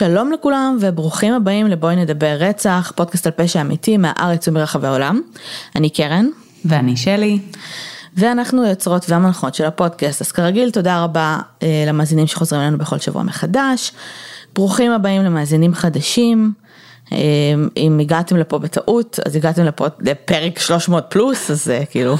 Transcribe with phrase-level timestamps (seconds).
[0.00, 5.20] שלום לכולם וברוכים הבאים לבואי נדבר רצח, פודקאסט על פשע אמיתי מהארץ ומרחבי העולם.
[5.76, 6.26] אני קרן.
[6.64, 7.38] ואני שלי.
[8.16, 13.22] ואנחנו היוצרות והמנחות של הפודקאסט, אז כרגיל תודה רבה אה, למאזינים שחוזרים אלינו בכל שבוע
[13.22, 13.92] מחדש.
[14.54, 16.52] ברוכים הבאים למאזינים חדשים.
[17.12, 17.18] אה,
[17.76, 22.16] אם הגעתם לפה בטעות, אז הגעתם לפה לפרק 300 פלוס, אז זה כאילו...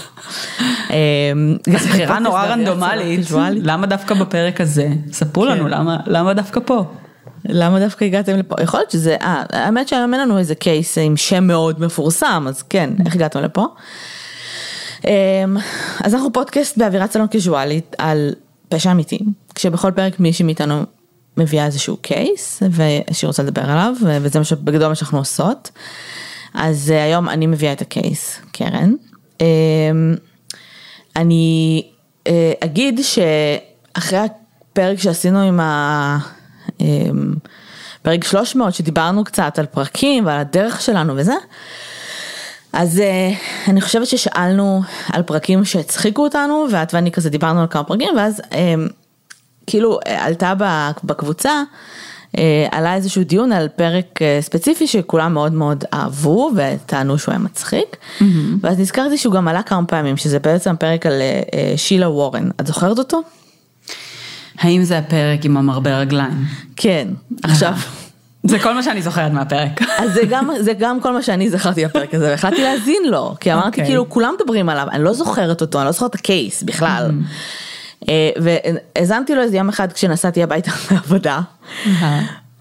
[0.90, 1.32] אה,
[1.66, 3.20] זו בחירה נורא רנדומלית,
[3.62, 4.88] למה דווקא בפרק הזה?
[5.12, 5.70] ספרו לנו כן.
[6.06, 6.84] למה דווקא פה.
[7.44, 8.54] למה דווקא הגעתם לפה?
[8.62, 12.62] יכול להיות שזה, אה, האמת שהיום אין לנו איזה קייס עם שם מאוד מפורסם, אז
[12.62, 13.66] כן, איך הגעתם לפה?
[15.04, 15.56] אמ,
[16.04, 18.34] אז אנחנו פודקאסט באווירת סלון קיזואלית על
[18.68, 19.18] פשע אמיתי,
[19.54, 20.82] כשבכל פרק מישהי מאיתנו
[21.36, 25.70] מביאה איזשהו קייס ושהיא רוצה לדבר עליו וזה מה שבגדול מה שאנחנו עושות.
[26.54, 28.92] אז אה, היום אני מביאה את הקייס, קרן.
[29.40, 29.46] אמ,
[31.16, 31.82] אני
[32.26, 36.18] אה, אגיד שאחרי הפרק שעשינו עם ה...
[36.80, 37.34] אמ,
[38.02, 41.34] פרק 300 שדיברנו קצת על פרקים ועל הדרך שלנו וזה.
[42.72, 47.84] אז uh, אני חושבת ששאלנו על פרקים שהצחיקו אותנו ואת ואני כזה דיברנו על כמה
[47.84, 48.54] פרקים ואז um,
[49.66, 50.52] כאילו עלתה
[51.04, 51.62] בקבוצה
[52.36, 52.38] uh,
[52.70, 57.96] עלה איזשהו דיון על פרק uh, ספציפי שכולם מאוד מאוד אהבו וטענו שהוא היה מצחיק
[57.96, 58.24] mm-hmm.
[58.60, 62.66] ואז נזכרתי שהוא גם עלה כמה פעמים שזה בעצם פרק על uh, שילה וורן את
[62.66, 63.22] זוכרת אותו?
[64.60, 66.44] האם זה הפרק עם המרבה רגליים?
[66.76, 67.08] כן,
[67.42, 67.74] עכשיו.
[68.42, 69.82] זה כל מה שאני זוכרת מהפרק.
[69.98, 73.52] אז זה גם, זה גם כל מה שאני זכרתי בפרק הזה, והחלטתי להאזין לו, כי
[73.52, 73.70] אמרתי okay.
[73.70, 73.84] אוקיי.
[73.84, 77.10] כאילו כולם מדברים עליו, אני לא זוכרת אותו, אני לא זוכרת את הקייס בכלל.
[77.10, 78.08] Mm.
[78.08, 81.40] אה, והאזנתי לו איזה יום אחד כשנסעתי הביתה מהעבודה.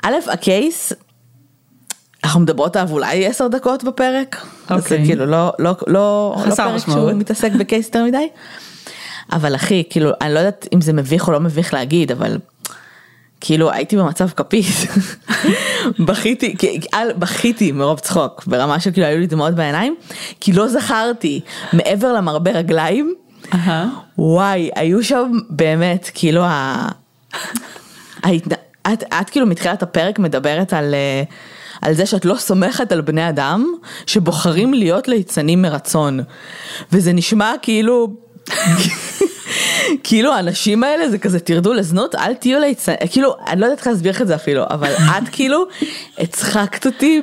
[0.03, 0.93] א', הקייס,
[2.23, 4.67] אנחנו מדברות עליו אולי עשר דקות בפרק, okay.
[4.67, 5.05] זה אוקיי.
[5.05, 8.27] כאילו לא, לא, לא, לא פרק שהוא מתעסק בקייס יותר מדי.
[9.31, 12.37] אבל אחי, כאילו, אני לא יודעת אם זה מביך או לא מביך להגיד, אבל
[13.41, 14.85] כאילו הייתי במצב כפיס,
[16.07, 16.55] בכיתי,
[17.17, 19.95] בכיתי מרוב צחוק, ברמה שכאילו היו לי דמעות בעיניים,
[20.39, 21.41] כי לא זכרתי
[21.73, 23.13] מעבר למרבה רגליים,
[24.17, 26.43] וואי, היו שם באמת, כאילו,
[28.93, 31.23] את, את כאילו מתחילת הפרק מדברת על, אה,
[31.81, 33.73] על זה שאת לא סומכת על בני אדם
[34.05, 36.19] שבוחרים להיות ליצנים מרצון.
[36.91, 38.28] וזה נשמע כאילו...
[40.03, 43.87] כאילו האנשים האלה זה כזה תרדו לזנות אל תהיו ליצן כאילו אני לא יודעת איך
[43.87, 45.63] להסביר לך את זה אפילו אבל את כאילו
[46.17, 47.21] הצחקת אותי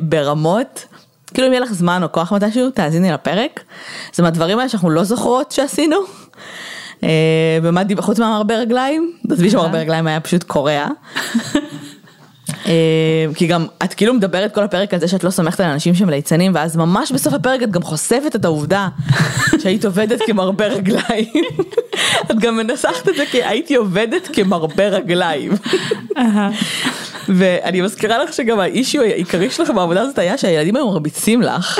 [0.00, 0.86] ברמות
[1.34, 3.60] כאילו אם יהיה לך זמן או כוח מתישהו תאזיני לפרק
[4.14, 5.96] זה מהדברים האלה שאנחנו לא זוכרות שעשינו.
[7.02, 10.86] אה, ומה דיבר חוץ מהמרבה רגליים עזבי שהמרבה רגליים היה פשוט קורע.
[12.66, 12.72] אה,
[13.34, 16.10] כי גם את כאילו מדברת כל הפרק על זה שאת לא סומכת על אנשים שהם
[16.10, 18.88] ליצנים ואז ממש בסוף הפרק את גם חושפת את העובדה
[19.62, 21.44] שהיית עובדת כמרבה רגליים.
[22.30, 25.52] את גם מנסחת את זה כי הייתי עובדת כמרבה רגליים.
[27.28, 31.78] ואני מזכירה לך שגם האישיו העיקרי שלך בעבודה הזאת היה שהילדים היו מרביצים לך.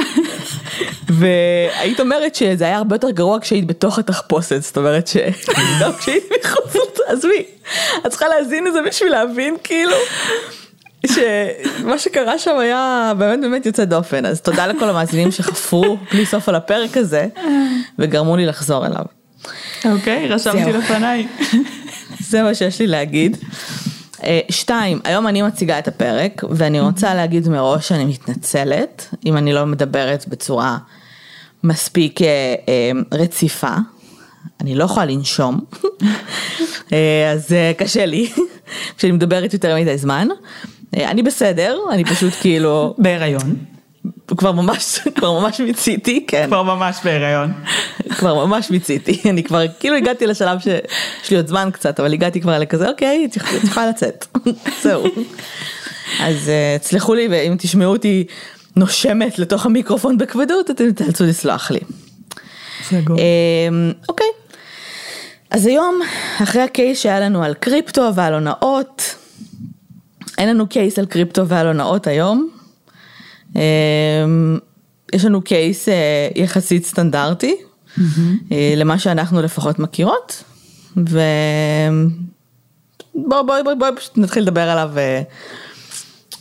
[1.09, 6.99] והיית אומרת שזה היה הרבה יותר גרוע כשהיית בתוך התחפושת, זאת אומרת שגם כשהיית מחוץ,
[7.07, 7.45] עזבי,
[8.07, 9.97] את צריכה להזין את זה בשביל להבין כאילו
[11.09, 16.49] שמה שקרה שם היה באמת באמת יוצא דופן, אז תודה לכל המאזינים שחפרו בלי סוף
[16.49, 17.27] על הפרק הזה
[17.99, 19.05] וגרמו לי לחזור אליו.
[19.85, 21.27] אוקיי, רשמתי לפניי.
[22.21, 23.37] זה מה שיש לי להגיד.
[24.25, 29.53] אה, שתיים, היום אני מציגה את הפרק ואני רוצה להגיד מראש שאני מתנצלת אם אני
[29.53, 30.79] לא מדברת בצורה
[31.65, 33.75] מספיק אה, אה, רציפה.
[34.61, 35.61] אני לא יכולה לנשום,
[37.35, 38.33] אז קשה לי
[38.99, 40.29] כשאני מדברת יותר מדי זמן.
[40.95, 42.95] אני בסדר, אני פשוט כאילו...
[42.99, 43.57] בהיריון.
[44.37, 46.45] כבר ממש, כבר ממש מיציתי, כן.
[46.47, 47.53] כבר ממש בהיריון.
[48.09, 52.41] כבר ממש מיציתי, אני כבר כאילו הגעתי לשלב שיש לי עוד זמן קצת, אבל הגעתי
[52.41, 53.29] כבר לכזה, אוקיי,
[53.63, 54.27] צריכה לצאת,
[54.83, 55.05] זהו.
[56.21, 56.51] אז
[56.81, 58.25] תסלחו לי, ואם תשמעו אותי
[58.77, 61.81] נושמת לתוך המיקרופון בכבדות, אתם תאלצו לסלוח לי.
[64.09, 64.27] אוקיי.
[65.51, 66.01] אז היום,
[66.43, 69.15] אחרי הקייס שהיה לנו על קריפטו ועל הונאות,
[70.39, 72.49] אין לנו קייס על קריפטו ועל הונאות היום.
[73.57, 74.59] אמ,
[75.15, 78.01] יש לנו קייס אה, יחסית סטנדרטי, mm-hmm.
[78.77, 80.45] למה שאנחנו לפחות מכירות,
[80.97, 81.21] ובואי
[83.47, 85.01] בואי בואי בואי פשוט נתחיל לדבר עליו ו...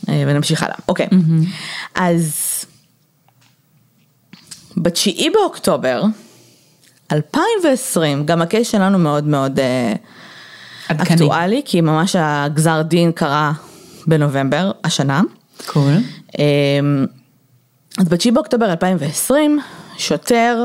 [0.08, 0.76] אה, ונמשיך הלאה.
[0.88, 1.46] אוקיי, mm-hmm.
[1.94, 2.34] אז
[4.76, 6.02] בתשיעי באוקטובר
[7.12, 9.60] 2020, גם הקייס שלנו מאוד מאוד
[10.88, 13.52] אקטואלי, כי ממש הגזר דין קרה
[14.06, 15.22] בנובמבר השנה.
[15.66, 15.92] קול.
[16.38, 17.06] אמ,
[17.98, 19.60] אז ב-9 באוקטובר 2020,
[19.98, 20.64] שוטר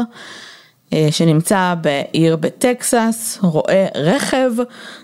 [1.11, 4.51] שנמצא בעיר בטקסס, רואה רכב,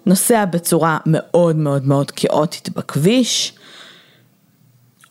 [0.05, 3.53] נוסע בצורה מאוד מאוד מאוד כאוטית בכביש,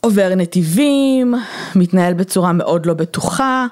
[0.00, 1.34] עובר נתיבים,
[1.74, 3.66] מתנהל בצורה מאוד לא בטוחה,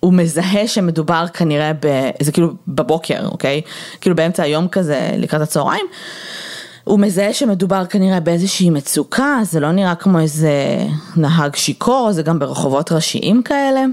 [0.00, 3.60] הוא מזהה שמדובר כנראה, ב, זה כאילו בבוקר, אוקיי?
[4.00, 5.86] כאילו באמצע היום כזה, לקראת הצהריים.
[6.86, 10.52] הוא מזהה שמדובר כנראה באיזושהי מצוקה, זה לא נראה כמו איזה
[11.16, 13.84] נהג שיכור, זה גם ברחובות ראשיים כאלה.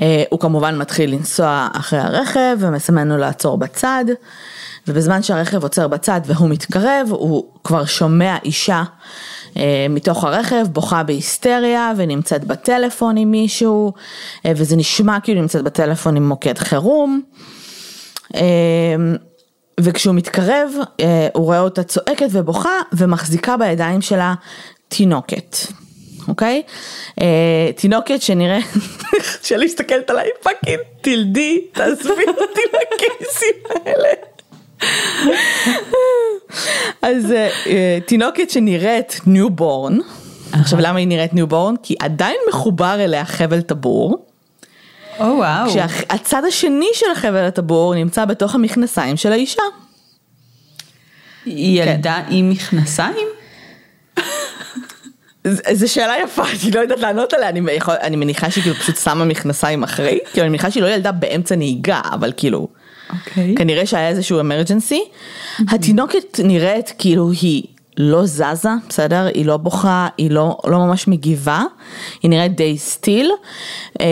[0.00, 4.04] אה, הוא כמובן מתחיל לנסוע אחרי הרכב ומסמן לו לעצור בצד,
[4.88, 8.82] ובזמן שהרכב עוצר בצד והוא מתקרב, הוא כבר שומע אישה
[9.56, 13.92] אה, מתוך הרכב, בוכה בהיסטריה ונמצאת בטלפון עם מישהו,
[14.46, 17.22] אה, וזה נשמע כאילו נמצאת בטלפון עם מוקד חירום.
[19.80, 20.70] וכשהוא מתקרב,
[21.32, 24.34] הוא רואה אותה צועקת ובוכה ומחזיקה בידיים שלה
[24.88, 25.56] תינוקת.
[26.28, 26.62] אוקיי?
[27.76, 28.58] תינוקת שנראה,
[29.42, 34.08] שלי מסתכלת עליי fucking תלדי, תעזבי אותי מהקייסים האלה.
[37.02, 37.34] אז
[38.06, 39.98] תינוקת שנראית newborn,
[40.52, 41.74] עכשיו למה היא נראית newborn?
[41.82, 44.26] כי עדיין מחובר אליה חבל טבור.
[45.18, 45.70] או וואו.
[45.70, 49.62] כשהצד השני של החבל הטבור נמצא בתוך המכנסיים של האישה.
[51.44, 53.26] היא ילדה עם מכנסיים?
[55.72, 58.96] זו שאלה יפה, אני לא יודעת לענות עליה, אני, יכול, אני מניחה שהיא כאילו פשוט
[58.96, 62.68] שמה מכנסיים אחרי, כאילו אני מניחה שהיא לא ילדה באמצע נהיגה, אבל כאילו,
[63.10, 63.14] okay.
[63.14, 63.54] אוקיי.
[63.56, 65.04] כנראה שהיה איזשהו אמרג'נסי.
[65.04, 65.62] Mm-hmm.
[65.74, 67.62] התינוקת נראית כאילו היא
[67.96, 69.28] לא זזה, בסדר?
[69.34, 71.62] היא לא בוכה, היא לא, לא ממש מגיבה,
[72.22, 73.30] היא נראית די סטיל.
[73.94, 74.02] Mm-hmm.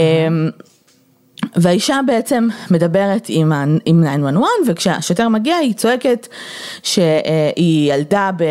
[1.56, 3.52] והאישה בעצם מדברת עם,
[3.85, 6.29] עם 911 וכשהשוטר מגיע היא צועקת
[6.82, 8.43] שהיא ילדה ב,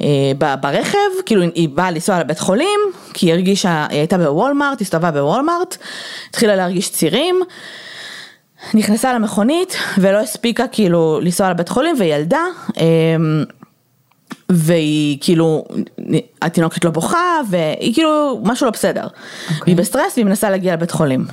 [0.00, 0.06] אה,
[0.38, 2.80] ב, ברכב, כאילו היא באה לנסוע לבית חולים
[3.14, 5.76] כי היא הרגישה, היא הייתה בוולמארט, הסתובבה בוולמארט,
[6.30, 7.40] התחילה להרגיש צירים.
[8.74, 12.44] נכנסה למכונית ולא הספיקה כאילו לנסוע לבית חולים וילדה
[12.76, 13.44] אמ,
[14.48, 15.64] והיא כאילו,
[16.42, 19.06] התינוקת לא בוכה והיא כאילו משהו לא בסדר.
[19.06, 19.06] Okay.
[19.06, 19.60] אוקיי.
[19.64, 21.24] והיא בסטרס והיא מנסה להגיע לבית חולים.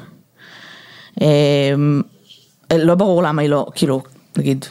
[1.22, 2.02] אמ,
[2.74, 4.04] לא ברור למה היא לא, כאילו,
[4.38, 4.66] נגיד.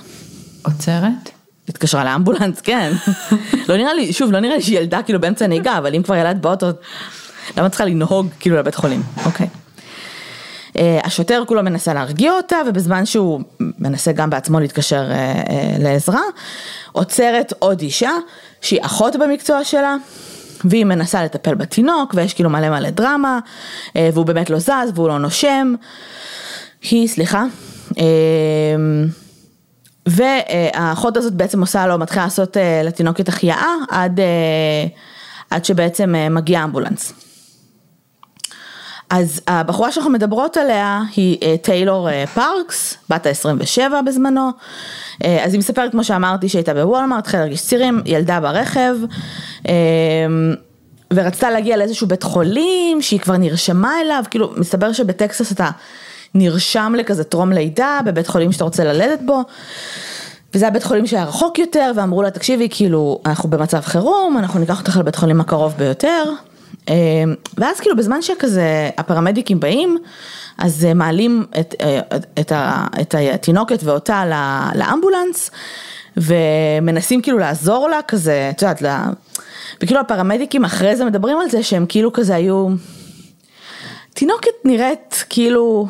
[0.65, 1.31] עוצרת?
[1.69, 2.93] התקשרה לאמבולנס, כן.
[3.69, 6.17] לא נראה לי, שוב, לא נראה לי שהיא ילדה כאילו באמצע נהיגה, אבל אם כבר
[6.17, 6.67] ילדת באוטו,
[7.57, 9.03] למה צריכה לנהוג כאילו לבית חולים?
[9.25, 9.47] אוקיי.
[10.73, 16.21] Uh, השוטר כולו מנסה להרגיע אותה, ובזמן שהוא מנסה גם בעצמו להתקשר uh, לעזרה,
[16.93, 18.11] עוצרת עוד אישה,
[18.61, 19.97] שהיא אחות במקצוע שלה,
[20.65, 23.39] והיא מנסה לטפל בתינוק, ויש כאילו מלא מלא דרמה,
[23.89, 25.75] uh, והוא באמת לא זז, והוא לא נושם.
[26.91, 27.45] היא, סליחה.
[27.97, 29.07] אמ,
[30.07, 34.87] והאחות הזאת בעצם עושה לו, מתחילה לעשות אה, לתינוקת החייאה עד, אה,
[35.51, 37.24] עד שבעצם אה, מגיע אמבולנס.
[39.15, 44.51] אז הבחורה שאנחנו מדברות עליה היא טיילור פארקס, בת ה-27 בזמנו,
[45.21, 48.97] אז היא מספרת כמו שאמרתי שהייתה בוולמארט, התחילה להרגיש צירים, ילדה ברכב,
[49.69, 49.73] אמ,
[51.15, 55.71] ורצתה להגיע לאיזשהו בית חולים שהיא כבר נרשמה אליו, כאילו מסתבר שבטקסס אתה
[56.35, 59.43] נרשם לכזה טרום לידה בבית חולים שאתה רוצה ללדת בו.
[60.55, 64.81] וזה הבית חולים שהיה רחוק יותר, ואמרו לה, תקשיבי, כאילו, אנחנו במצב חירום, אנחנו ניקח
[64.81, 66.25] אותך לבית חולים הקרוב ביותר.
[66.89, 66.95] אה,
[67.59, 69.99] ואז כאילו בזמן שכזה הפרמדיקים באים,
[70.59, 72.53] אז מעלים את, אה, את,
[73.01, 74.25] את התינוקת ואותה
[74.75, 75.51] לאמבולנס,
[76.17, 79.07] ומנסים כאילו לעזור לה כזה, את יודעת, לה...
[79.83, 82.69] וכאילו הפרמדיקים אחרי זה מדברים על זה שהם כאילו כזה היו,
[84.15, 85.87] תינוקת נראית כאילו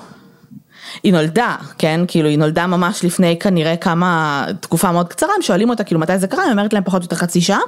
[1.03, 5.71] היא נולדה, כן, כאילו היא נולדה ממש לפני כנראה כמה, תקופה מאוד קצרה, הם שואלים
[5.71, 7.61] אותה כאילו מתי זה קרה, היא אומרת להם פחות או יותר חצי שעה,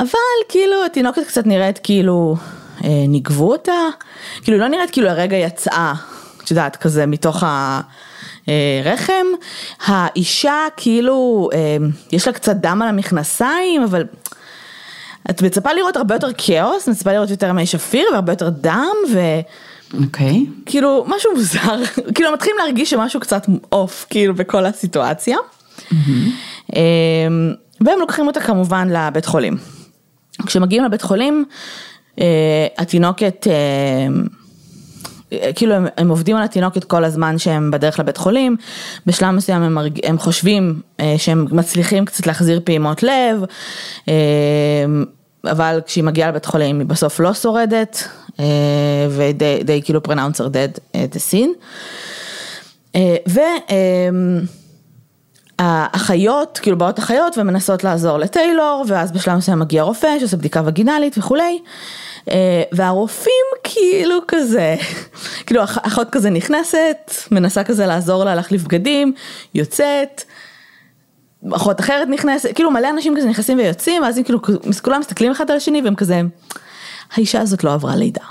[0.00, 0.08] אבל
[0.48, 2.36] כאילו התינוקת קצת נראית כאילו
[2.84, 3.72] אה, ניגבו אותה,
[4.42, 5.94] כאילו היא לא נראית כאילו הרגע יצאה,
[6.44, 7.80] את יודעת, כזה מתוך ה...
[8.48, 9.26] אה, רחם,
[9.86, 11.76] האישה כאילו, אה,
[12.12, 14.04] יש לה קצת דם על המכנסיים, אבל
[15.30, 19.20] את מצפה לראות הרבה יותר כאוס, מצפה לראות יותר מי שפיר והרבה יותר דם, ו...
[19.94, 20.46] אוקיי.
[20.48, 20.62] Okay.
[20.66, 21.82] כאילו, משהו מוזר,
[22.14, 25.36] כאילו מתחילים להרגיש שמשהו קצת אוף, כאילו, בכל הסיטואציה.
[25.78, 26.74] Mm-hmm.
[27.80, 29.56] והם לוקחים אותה כמובן לבית חולים.
[30.46, 31.44] כשמגיעים לבית חולים,
[32.20, 33.46] אה, התינוקת,
[35.32, 38.56] אה, כאילו הם, הם עובדים על התינוקת כל הזמן שהם בדרך לבית חולים,
[39.06, 40.80] בשלב מסוים הם, הם חושבים
[41.16, 43.44] שהם מצליחים קצת להחזיר פעימות לב,
[45.44, 48.08] אבל כשהיא מגיעה לבית חולים היא בסוף לא שורדת,
[49.10, 51.50] ודי כאילו pronounce her dead at the scene.
[55.60, 61.18] והאחיות, כאילו באות אחיות ומנסות לעזור לטיילור, ואז בשלב מסוים מגיע רופא שעושה בדיקה וגינלית
[61.18, 61.58] וכולי.
[62.72, 64.76] והרופאים כאילו כזה,
[65.46, 69.12] כאילו אחות כזה נכנסת, מנסה כזה לעזור לה להחליף בגדים,
[69.54, 70.22] יוצאת.
[71.52, 74.38] אחות אחרת נכנסת, כאילו מלא אנשים כזה נכנסים ויוצאים, ואז הם כאילו
[74.82, 76.20] כולם מסתכלים אחד על השני והם כזה,
[77.14, 78.24] האישה הזאת לא עברה לידה.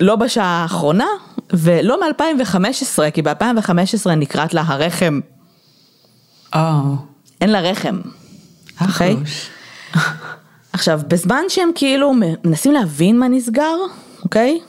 [0.00, 1.06] לא בשעה האחרונה
[1.50, 5.20] ולא מ-2015, כי ב-2015 נקראת לה הרחם.
[7.40, 8.00] אין לה רחם.
[8.80, 9.16] אוקיי?
[10.72, 12.12] עכשיו, בזמן שהם כאילו
[12.44, 13.76] מנסים להבין מה נסגר,
[14.24, 14.60] אוקיי?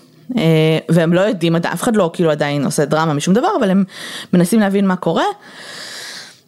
[0.89, 3.83] והם לא יודעים, אף אחד לא כאילו עדיין עושה דרמה משום דבר, אבל הם
[4.33, 5.23] מנסים להבין מה קורה.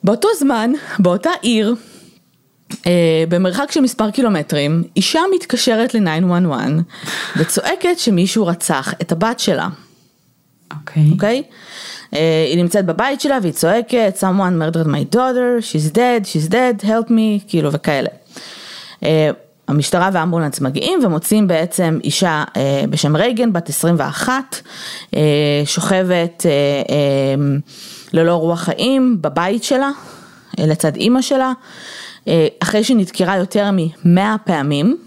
[0.03, 1.75] באותו זמן, באותה עיר, אה,
[3.29, 6.51] במרחק של מספר קילומטרים, אישה מתקשרת ל-911
[7.37, 9.67] וצועקת שמישהו רצח את הבת שלה.
[10.71, 11.03] אוקיי.
[11.03, 11.21] Okay.
[11.21, 11.43] Okay?
[12.13, 16.85] אה, היא נמצאת בבית שלה והיא צועקת, someone murdered my daughter, she's dead, she's dead,
[16.85, 18.09] help me, כאילו וכאלה.
[19.03, 19.29] אה,
[19.67, 24.61] המשטרה והאמבולנס מגיעים ומוצאים בעצם אישה אה, בשם רייגן, בת 21,
[25.15, 25.21] אה,
[25.65, 27.57] שוכבת אה, אה,
[28.13, 29.89] ללא רוח חיים בבית שלה,
[30.59, 31.53] אה, לצד אימא שלה, אה,
[32.59, 34.97] אחרי שהיא נדקרה יותר מ-100 פעמים,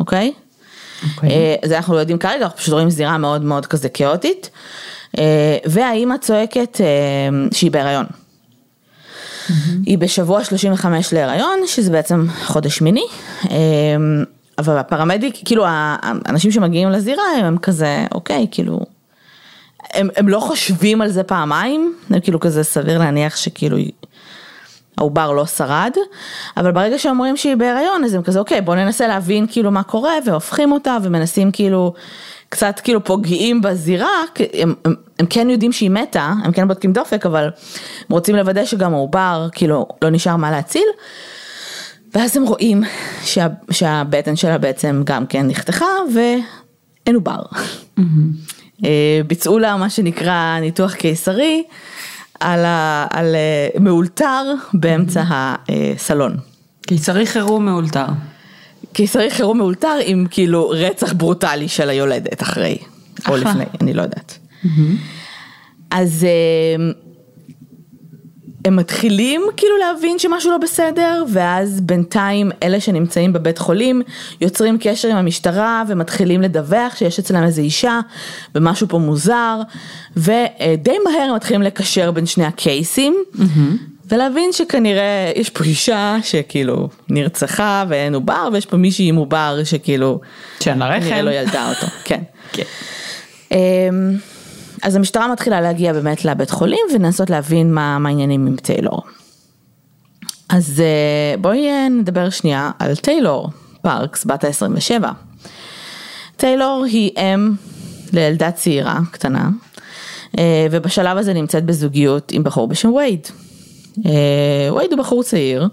[0.00, 0.32] אוקיי?
[1.14, 1.30] אוקיי.
[1.30, 4.50] אה, זה אנחנו לא יודעים כרגע, אנחנו פשוט רואים זירה מאוד מאוד כזה כאוטית.
[5.18, 6.86] אה, והאימא צועקת אה,
[7.52, 8.06] שהיא בהיריון.
[8.06, 9.52] Mm-hmm.
[9.86, 13.04] היא בשבוע 35 להיריון, שזה בעצם חודש שמיני,
[14.58, 18.80] אבל הפרמדיק, כאילו האנשים שמגיעים לזירה הם כזה, אוקיי, כאילו,
[19.94, 23.76] הם, הם לא חושבים על זה פעמיים, הם כאילו כזה סביר להניח שכאילו
[24.98, 25.92] העובר לא שרד,
[26.56, 30.12] אבל ברגע שאומרים שהיא בהיריון אז הם כזה אוקיי בוא ננסה להבין כאילו מה קורה
[30.26, 31.94] והופכים אותה ומנסים כאילו
[32.48, 34.08] קצת כאילו פוגעים בזירה,
[34.54, 37.50] הם, הם, הם כן יודעים שהיא מתה, הם כן בודקים דופק אבל הם
[38.10, 40.86] רוצים לוודא שגם העובר כאילו לא נשאר מה להציל.
[42.14, 42.82] ואז הם רואים
[43.24, 47.42] שה, שהבטן שלה בעצם גם כן נחתכה ואין עובר.
[47.98, 48.82] Mm-hmm.
[49.26, 51.64] ביצעו לה מה שנקרא ניתוח קיסרי.
[52.44, 54.42] על, ה, על אה, מאולתר
[54.74, 56.36] באמצע הסלון.
[56.86, 58.06] קיסרי חירום מאולתר.
[58.92, 62.78] קיסרי חירום מאולתר עם כאילו רצח ברוטלי של היולדת אחרי,
[63.28, 64.38] או לפני, אני לא יודעת.
[65.90, 66.92] אז אה,
[68.64, 74.02] הם מתחילים כאילו להבין שמשהו לא בסדר, ואז בינתיים אלה שנמצאים בבית חולים
[74.40, 78.00] יוצרים קשר עם המשטרה ומתחילים לדווח שיש אצלם איזה אישה
[78.54, 79.60] ומשהו פה מוזר,
[80.16, 83.16] ודי מהר הם מתחילים לקשר בין שני הקייסים.
[84.08, 90.20] ולהבין שכנראה יש פה אישה שכאילו נרצחה ואין עובר ויש פה מישהי עם עובר שכאילו
[90.60, 92.20] שאין לה רחם, לא ילדה אותו, כן.
[92.52, 92.64] כן.
[94.84, 99.02] אז המשטרה מתחילה להגיע באמת לבית חולים ולנסות להבין מה, מה העניינים עם טיילור.
[100.48, 103.50] אז אה, בואי אה, נדבר שנייה על טיילור
[103.82, 105.04] פארקס, בת ה-27.
[106.36, 107.52] טיילור היא אם
[108.12, 109.48] לילדה צעירה, קטנה,
[110.38, 113.26] אה, ובשלב הזה נמצאת בזוגיות עם בחור בשם וייד.
[114.74, 115.68] וייד הוא בחור צעיר,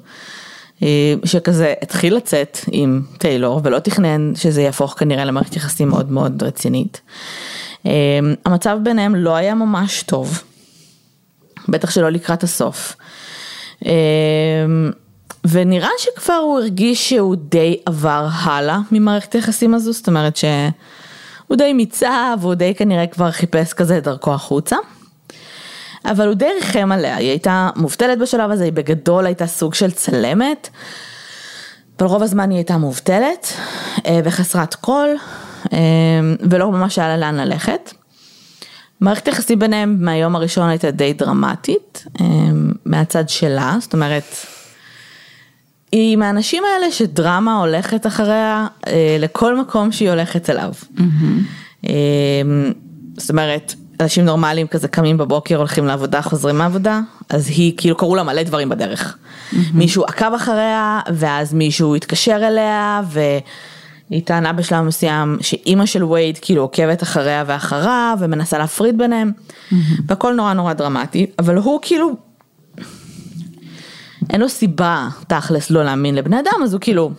[1.26, 7.02] שכזה התחיל לצאת עם טיילור ולא תכנן שזה יהפוך כנראה למערכת יחסים מאוד מאוד רצינית.
[7.86, 7.92] אמ,
[8.46, 10.44] המצב ביניהם לא היה ממש טוב,
[11.70, 12.96] בטח שלא לקראת הסוף.
[13.86, 14.92] אמ,
[15.48, 21.74] ונראה שכבר הוא הרגיש שהוא די עבר הלאה ממערכת היחסים הזו, זאת אומרת שהוא די
[21.74, 24.76] מיצה והוא די כנראה כבר חיפש כזה את דרכו החוצה.
[26.06, 29.92] אבל הוא די ריחם עליה, היא הייתה מובטלת בשלב הזה, היא בגדול הייתה סוג של
[29.92, 30.70] צלמת,
[31.98, 33.54] אבל רוב הזמן היא הייתה מובטלת
[34.06, 35.10] אה, וחסרת קול,
[36.50, 37.94] ולא ממש היה לה לאן ללכת.
[39.02, 44.36] מערכת יחסים ביניהם מהיום הראשון הייתה די דרמטית, אמ, מהצד שלה, זאת אומרת,
[45.92, 50.74] היא מהאנשים האלה שדרמה הולכת אחריה אה, לכל מקום שהיא הולכת אליו.
[50.98, 51.88] Mm-hmm.
[53.18, 57.00] זאת אומרת, אנשים נורמליים כזה קמים בבוקר, הולכים לעבודה, חוזרים מהעבודה,
[57.30, 59.18] אז היא, כאילו קראו לה מלא דברים בדרך.
[59.18, 59.56] Mm-hmm.
[59.74, 63.20] מישהו עקב אחריה, ואז מישהו התקשר אליה, ו...
[64.12, 69.32] היא טענה בשלב מסוים שאימא של וייד כאילו עוקבת אחריה ואחריו ומנסה להפריד ביניהם.
[70.08, 72.16] והכל נורא נורא דרמטי אבל הוא כאילו
[74.30, 77.12] אין לו סיבה תכלס לא להאמין לבני אדם אז הוא כאילו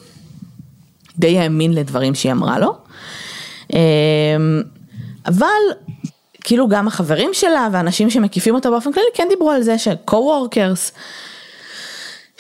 [1.19, 2.77] די האמין לדברים שהיא אמרה לו
[3.73, 3.79] אמ,
[5.27, 5.47] אבל
[6.41, 10.93] כאילו גם החברים שלה ואנשים שמקיפים אותה באופן כללי כן דיברו על זה ש-co-workers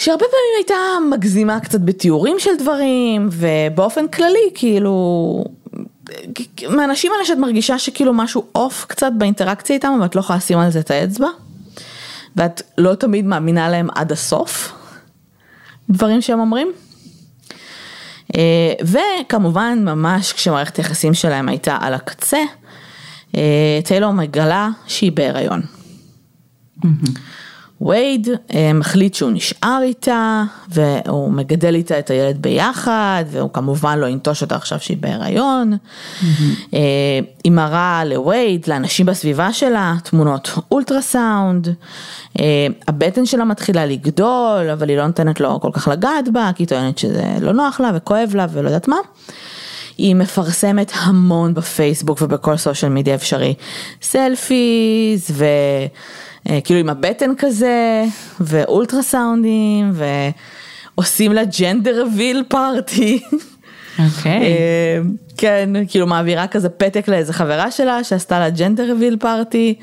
[0.02, 0.74] שהרבה פעמים הייתה
[1.10, 5.44] מגזימה קצת בתיאורים של דברים, ובאופן כללי, כאילו,
[6.68, 10.70] מהאנשים האלה שאת מרגישה שכאילו משהו אוף קצת באינטראקציה איתם, ואת לא יכולה לשים על
[10.70, 11.26] זה את האצבע,
[12.36, 14.72] ואת לא תמיד מאמינה להם עד הסוף,
[15.90, 16.72] דברים שהם אומרים.
[18.82, 22.42] וכמובן ממש כשמערכת היחסים שלהם הייתה על הקצה,
[23.84, 25.62] טיילור מגלה שהיא בהיריון.
[27.84, 34.06] וייד אה, מחליט שהוא נשאר איתה והוא מגדל איתה את הילד ביחד והוא כמובן לא
[34.06, 35.76] ינטוש אותה עכשיו שהיא בהיריון.
[36.74, 36.78] אה,
[37.44, 41.68] היא מראה לווייד, לאנשים בסביבה שלה, תמונות אולטרסאונד,
[42.40, 46.62] אה, הבטן שלה מתחילה לגדול אבל היא לא נותנת לו כל כך לגעת בה כי
[46.62, 48.96] היא טוענת שזה לא נוח לה וכואב לה ולא יודעת מה.
[49.98, 53.54] היא מפרסמת המון בפייסבוק ובכל social media אפשרי,
[54.02, 55.44] selfies ו...
[56.50, 58.04] אה, כאילו עם הבטן כזה,
[58.40, 59.92] ואולטרסאונדים,
[60.94, 63.22] ועושים לה gender reveal party.
[63.98, 64.58] אוקיי.
[65.36, 69.74] כן, כאילו מעבירה כזה פתק לאיזה חברה שלה שעשתה לה gender reveal party.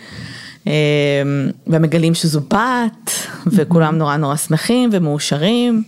[1.68, 3.12] ומגלים שזו בת,
[3.48, 5.84] וכולם נורא נורא שמחים ומאושרים.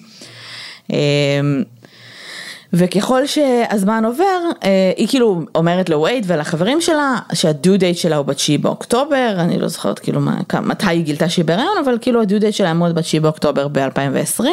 [2.74, 8.58] וככל שהזמן עובר, אה, היא כאילו אומרת לווייד ולחברים שלה שהדיו דייט שלה הוא בתשיעי
[8.58, 10.22] באוקטובר, אני לא זוכרת כאילו
[10.62, 14.44] מתי היא גילתה שהיא בהיריון, אבל כאילו הדיו דייט שלה מאוד בתשיעי באוקטובר ב-2020.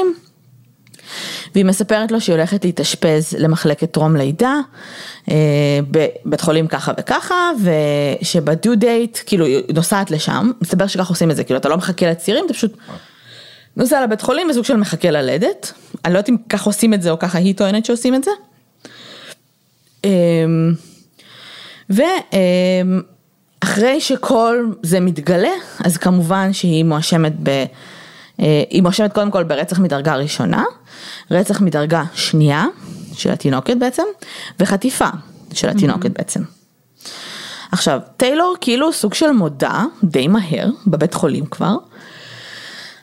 [1.54, 4.54] והיא מספרת לו שהיא הולכת להתאשפז למחלקת טרום לידה,
[5.30, 5.34] אה,
[5.90, 7.50] בבית חולים ככה וככה,
[8.20, 12.10] ושבדיו דייט, כאילו היא נוסעת לשם, מסתבר שככה עושים את זה, כאילו אתה לא מחכה
[12.10, 12.76] לצירים, אתה פשוט
[13.76, 15.72] נוסע לבית חולים וסוג של מחכה ללדת,
[16.04, 18.30] אני לא יודעת אם ככה עושים את זה או ככה היא טוענת שעושים את זה.
[20.04, 20.74] אמ,
[21.90, 25.52] ואחרי שכל זה מתגלה,
[25.84, 27.48] אז כמובן שהיא מואשמת ב...
[28.40, 30.64] אה, היא מואשמת קודם כל ברצח מדרגה ראשונה,
[31.30, 32.66] רצח מדרגה שנייה
[33.12, 34.02] של התינוקת בעצם,
[34.60, 35.08] וחטיפה
[35.52, 36.18] של התינוקת mm-hmm.
[36.18, 36.42] בעצם.
[37.72, 41.76] עכשיו, טיילור כאילו סוג של מודה די מהר, בבית חולים כבר,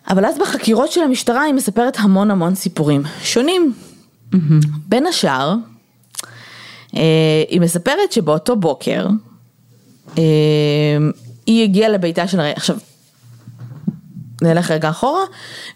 [0.10, 3.74] אבל אז בחקירות של המשטרה היא מספרת המון המון סיפורים שונים.
[4.34, 4.38] Mm-hmm.
[4.88, 5.56] בין השאר,
[6.96, 9.08] אה, היא מספרת שבאותו בוקר,
[10.18, 10.24] אה,
[11.46, 12.78] היא הגיעה לביתה של, עכשיו,
[14.42, 15.24] נלך רגע אחורה,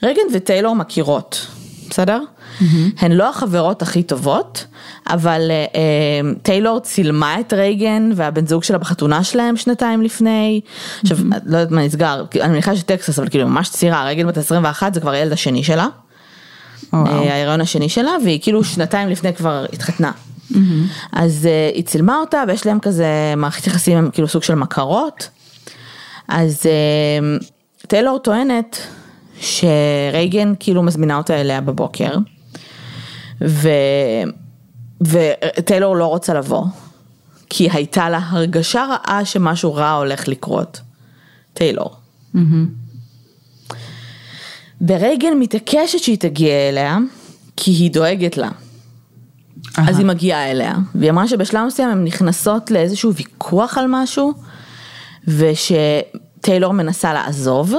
[0.04, 1.48] רגן וטיילור מכירות,
[1.89, 2.21] בסדר?
[2.21, 2.63] Mm-hmm.
[2.99, 4.65] הן לא החברות הכי טובות,
[5.08, 10.62] אבל אה, אה, טיילור צילמה את רייגן והבן זוג שלה בחתונה שלהם שנתיים לפני.
[11.02, 11.36] עכשיו, mm-hmm.
[11.45, 14.99] לא יודעת מה נסגר, אני מניחה שטקסס, אבל כאילו ממש צעירה, רייגן בת 21 זה
[14.99, 15.88] כבר הילד השני שלה.
[15.88, 17.10] Oh, wow.
[17.10, 20.12] ההיריון השני שלה, והיא כאילו שנתיים לפני כבר התחתנה.
[20.52, 20.56] Mm-hmm.
[21.13, 25.30] אז uh, היא צילמה אותה ויש להם כזה מערכת יחסים, כאילו סוג של מכרות.
[26.28, 27.45] אז uh,
[27.88, 28.78] טיילור טוענת
[29.41, 32.17] שרייגן כאילו מזמינה אותה אליה בבוקר.
[33.41, 33.69] ו...
[35.02, 36.65] וטיילור לא רוצה לבוא,
[37.49, 40.82] כי הייתה לה הרגשה רעה שמשהו רע הולך לקרות.
[41.54, 41.95] טיילור.
[42.36, 42.39] Mm-hmm.
[44.82, 46.97] ברייגן מתעקשת שהיא תגיע אליה,
[47.58, 48.49] כי היא דואגת לה.
[48.49, 49.82] Aha.
[49.89, 54.34] אז היא מגיעה אליה, והיא אמרה שבשלב מסוים הן נכנסות לאיזשהו ויכוח על משהו,
[55.28, 57.73] ושטיילור מנסה לעזוב,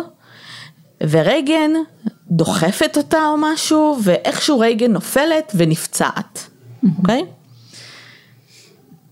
[1.08, 1.70] ורייגן
[2.30, 6.48] דוחפת אותה או משהו, ואיכשהו רייגן נופלת ונפצעת.
[6.98, 7.22] אוקיי?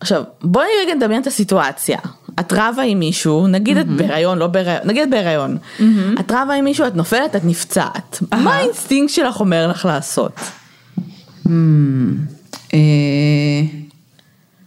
[0.01, 1.99] עכשיו, בואי רגע נדמיין את הסיטואציה.
[2.41, 5.59] את רבה עם מישהו, נגיד את בהיריון, לא בהיריון, נגיד את בהיריון.
[6.21, 8.19] את רבה עם מישהו, את נופלת, את נפצעת.
[8.33, 10.33] מה האינסטינקט שלך אומר לך לעשות?
[12.75, 12.79] אה,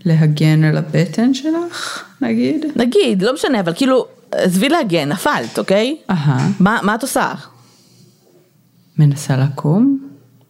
[0.05, 2.65] להגן על הבטן שלך, נגיד?
[2.75, 5.97] נגיד, לא משנה, אבל כאילו, עזבי להגן, נפלת, אוקיי?
[6.59, 7.33] מה את עושה?
[8.97, 9.99] מנסה לקום?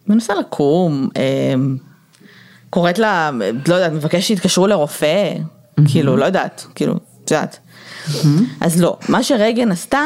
[0.06, 1.08] מנסה לקום.
[1.16, 1.76] אמ,
[2.70, 3.30] קוראת לה,
[3.68, 5.82] לא יודעת, מבקש שיתקשרו לרופא, mm-hmm.
[5.92, 7.58] כאילו, לא יודעת, כאילו, את יודעת.
[8.06, 8.26] Mm-hmm.
[8.60, 10.04] אז לא, מה שרייגן עשתה,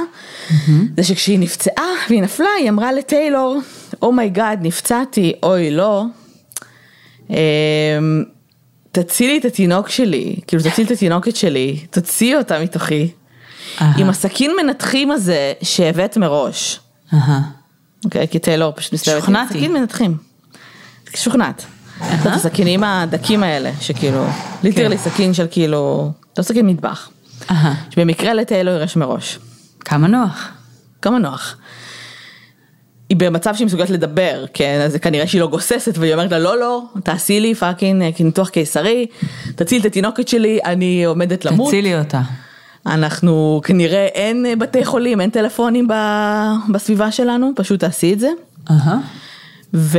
[0.48, 0.70] mm-hmm.
[0.96, 3.60] זה שכשהיא נפצעה והיא נפלה, היא אמרה לטיילור,
[4.02, 6.04] oh my god, oh נפצעתי, אוי לא,
[7.30, 7.36] אמ,
[8.92, 13.10] תצילי את התינוק שלי, כאילו תצילי את התינוקת שלי, תוציאי אותה מתוכי,
[13.80, 16.80] עם הסכין מנתחים הזה שהבאת מראש.
[18.04, 19.54] אוקיי, כי טיילור פשוט מסתובבת, שוכנעתי.
[19.54, 20.16] סכין מנתחים,
[21.16, 21.64] שוכנעת.
[21.98, 24.24] את הסכינים הדקים האלה, שכאילו,
[24.62, 25.10] ליטרלי כן.
[25.10, 27.10] סכין של כאילו, לא סכין מטבח.
[27.90, 29.38] שבמקרה לטיילור יש מראש.
[29.80, 30.48] כמה נוח.
[31.02, 31.56] כמה נוח.
[33.08, 36.60] היא במצב שהיא מסוגלת לדבר, כן, אז כנראה שהיא לא גוססת והיא אומרת לה לא
[36.60, 39.06] לא, תעשי לי fucking אה, ניתוח קיסרי,
[39.54, 41.68] תציל את התינוקת שלי, אני עומדת למות.
[41.68, 42.20] תצילי אותה.
[42.86, 45.88] אנחנו כנראה אין אה, בתי חולים, אין טלפונים
[46.72, 48.28] בסביבה שלנו, פשוט תעשי את זה.
[49.74, 49.98] ו...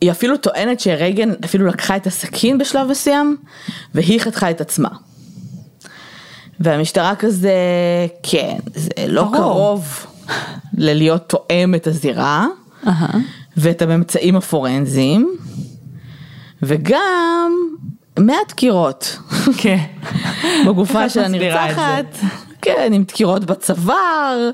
[0.00, 3.36] היא אפילו טוענת שרייגן אפילו לקחה את הסכין בשלב מסוים,
[3.94, 4.88] והיא חתכה את עצמה.
[6.60, 7.52] והמשטרה כזה,
[8.22, 9.36] כן, זה לא ברור.
[9.36, 10.06] קרוב
[10.78, 12.46] ללהיות תואם את הזירה,
[12.84, 13.16] uh-huh.
[13.56, 15.36] ואת הממצאים הפורנזיים,
[16.62, 17.52] וגם
[18.18, 19.18] 100 דקירות.
[19.62, 19.84] כן.
[20.66, 22.18] בגופה של הנרצחת.
[22.62, 24.50] כן, עם דקירות בצוואר,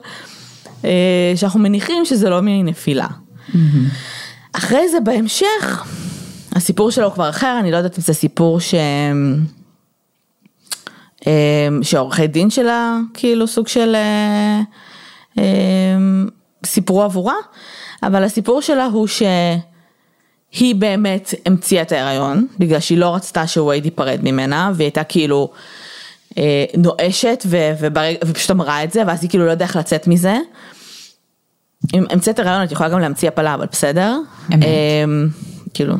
[0.84, 3.06] אה, שאנחנו מניחים שזה לא מנפילה.
[4.52, 5.86] אחרי זה בהמשך,
[6.52, 8.74] הסיפור שלו כבר אחר, אני לא יודעת אם זה סיפור ש...
[11.26, 13.94] אה, שעורכי דין שלה, כאילו סוג של
[15.38, 15.44] אה,
[16.66, 17.34] סיפרו עבורה,
[18.02, 19.06] אבל הסיפור שלה הוא
[20.50, 25.50] שהיא באמת המציאה את ההיריון, בגלל שהיא לא רצתה שווייד ייפרד ממנה, והיא הייתה כאילו
[26.76, 27.46] נואשת
[28.24, 30.36] ופשוט אמרה את זה, ואז היא כאילו לא יודעת איך לצאת מזה.
[31.94, 34.18] אם המצאת הרעיון את יכולה גם להמציא הפלה אבל בסדר.
[34.52, 35.28] אמ,
[35.74, 35.94] כאילו.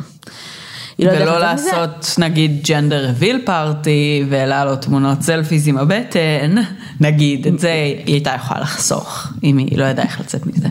[0.99, 6.55] לא ולא לעשות נגיד gender reveal party ולהעלות תמונות selfies עם הבטן,
[6.99, 10.67] נגיד את זה היא הייתה יכולה לחסוך אם היא לא ידעה איך לצאת מזה.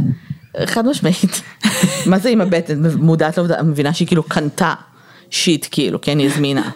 [0.67, 1.43] חד משמעית.
[2.07, 2.83] מה זה עם הבטן?
[2.97, 4.75] מודעת לעובדה, מבינה שהיא כאילו קנתה
[5.31, 6.71] shit כאילו, כן היא הזמינה.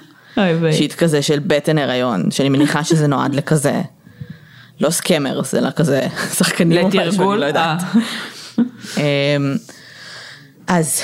[0.72, 3.80] shit כזה של בטן הריון, שאני מניחה שזה נועד לכזה.
[4.80, 6.00] לא scammer, אלא כזה
[6.38, 6.88] שחקנים.
[6.88, 7.38] לתרגול?
[7.38, 7.82] לא יודעת.
[7.82, 8.00] אה.
[8.96, 9.54] אמ,
[10.66, 11.00] אז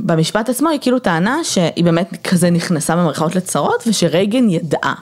[0.00, 4.94] במשפט עצמו היא כאילו טענה שהיא באמת כזה נכנסה במרכאות לצרות ושרייגן ידעה.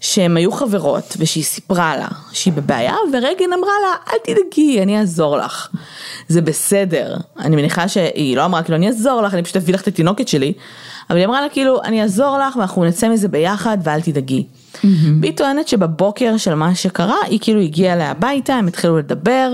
[0.00, 5.36] שהן היו חברות ושהיא סיפרה לה שהיא בבעיה ורייגן אמרה לה אל תדאגי אני אעזור
[5.36, 5.68] לך.
[6.28, 9.80] זה בסדר אני מניחה שהיא לא אמרה כאילו אני אעזור לך אני פשוט אביא לך
[9.80, 10.52] את התינוקת שלי
[11.10, 14.44] אבל היא אמרה לה כאילו אני אעזור לך ואנחנו נצא מזה ביחד ואל תדאגי.
[14.44, 14.86] Mm-hmm.
[15.20, 19.52] והיא טוענת שבבוקר של מה שקרה היא כאילו הגיעה אליה הביתה הם התחילו לדבר.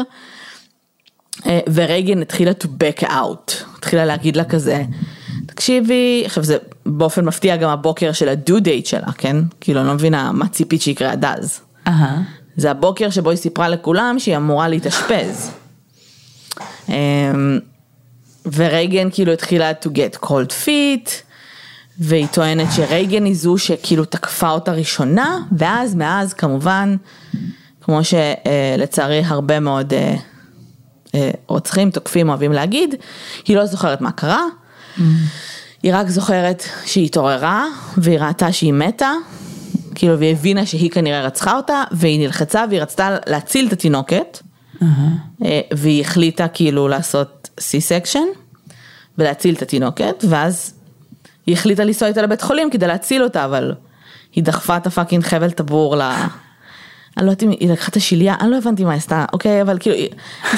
[1.46, 4.84] אה, ורייגן התחילה to back out, התחילה להגיד לה כזה,
[5.54, 9.36] תקשיבי, עכשיו זה באופן מפתיע גם הבוקר של הדו דייט שלה, כן?
[9.60, 11.60] כאילו אני לא מבינה מה ציפית שיקרה עד אז.
[11.86, 11.90] Uh-huh.
[12.56, 15.50] זה הבוקר שבו היא סיפרה לכולם שהיא אמורה להתאשפז.
[16.88, 17.58] אמ,
[18.52, 21.10] ורייגן כאילו התחילה to get cold feet,
[21.98, 26.96] והיא טוענת שרייגן היא זו שכאילו תקפה אותה ראשונה, ואז מאז כמובן,
[27.80, 30.14] כמו שלצערי הרבה מאוד אה,
[31.14, 32.94] אה, רוצחים, תוקפים, אוהבים להגיד,
[33.46, 34.42] היא לא זוכרת מה קרה.
[35.82, 37.64] היא רק זוכרת שהיא התעוררה
[37.96, 39.12] והיא ראתה שהיא מתה,
[39.94, 44.38] כאילו והיא הבינה שהיא כנראה רצחה אותה והיא נלחצה והיא רצתה להציל את התינוקת
[44.80, 45.44] uh-huh.
[45.76, 48.38] והיא החליטה כאילו לעשות C-section
[49.18, 50.74] ולהציל את התינוקת ואז
[51.46, 53.74] היא החליטה לנסוע איתה לבית חולים כדי להציל אותה אבל
[54.34, 56.02] היא דחפה את הפאקינג חבל טבור ל...
[57.16, 59.62] אני לא יודעת אם היא לקחה את השיליה, אני לא הבנתי מה היא עשתה, אוקיי,
[59.62, 60.08] אבל כאילו, היא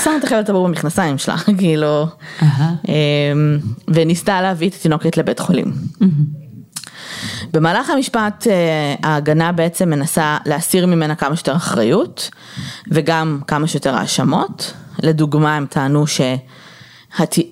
[0.04, 2.06] שמה את החבל טבור במכנסיים שלה, כאילו,
[2.42, 5.72] אמ, וניסתה להביא את התינוקת לבית חולים.
[7.52, 12.30] במהלך המשפט אה, ההגנה בעצם מנסה להסיר ממנה כמה שיותר אחריות
[12.90, 14.72] וגם כמה שיותר האשמות.
[15.02, 16.20] לדוגמה הם טענו ש...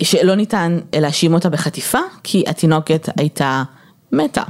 [0.03, 3.62] שלא ניתן להאשים אותה בחטיפה כי התינוקת הייתה
[4.12, 4.43] מתה.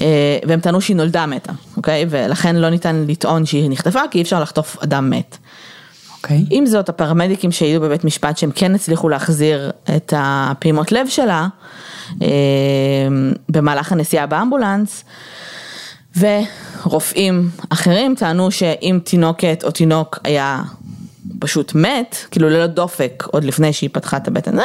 [0.00, 2.06] אה, והם טענו שהיא נולדה מתה, אוקיי?
[2.10, 5.36] ולכן לא ניתן לטעון שהיא נחטפה, כי אי אפשר לחטוף אדם מת.
[6.16, 6.44] אוקיי.
[6.50, 11.48] עם זאת, הפרמדיקים שהעידו בבית משפט שהם כן הצליחו להחזיר את הפעימות לב שלה
[12.22, 12.28] אה,
[13.48, 15.04] במהלך הנסיעה באמבולנס,
[16.16, 20.62] ורופאים אחרים טענו שאם תינוקת או תינוק היה
[21.38, 24.56] פשוט מת, כאילו ללא דופק עוד לפני שהיא פתחה את הבטן,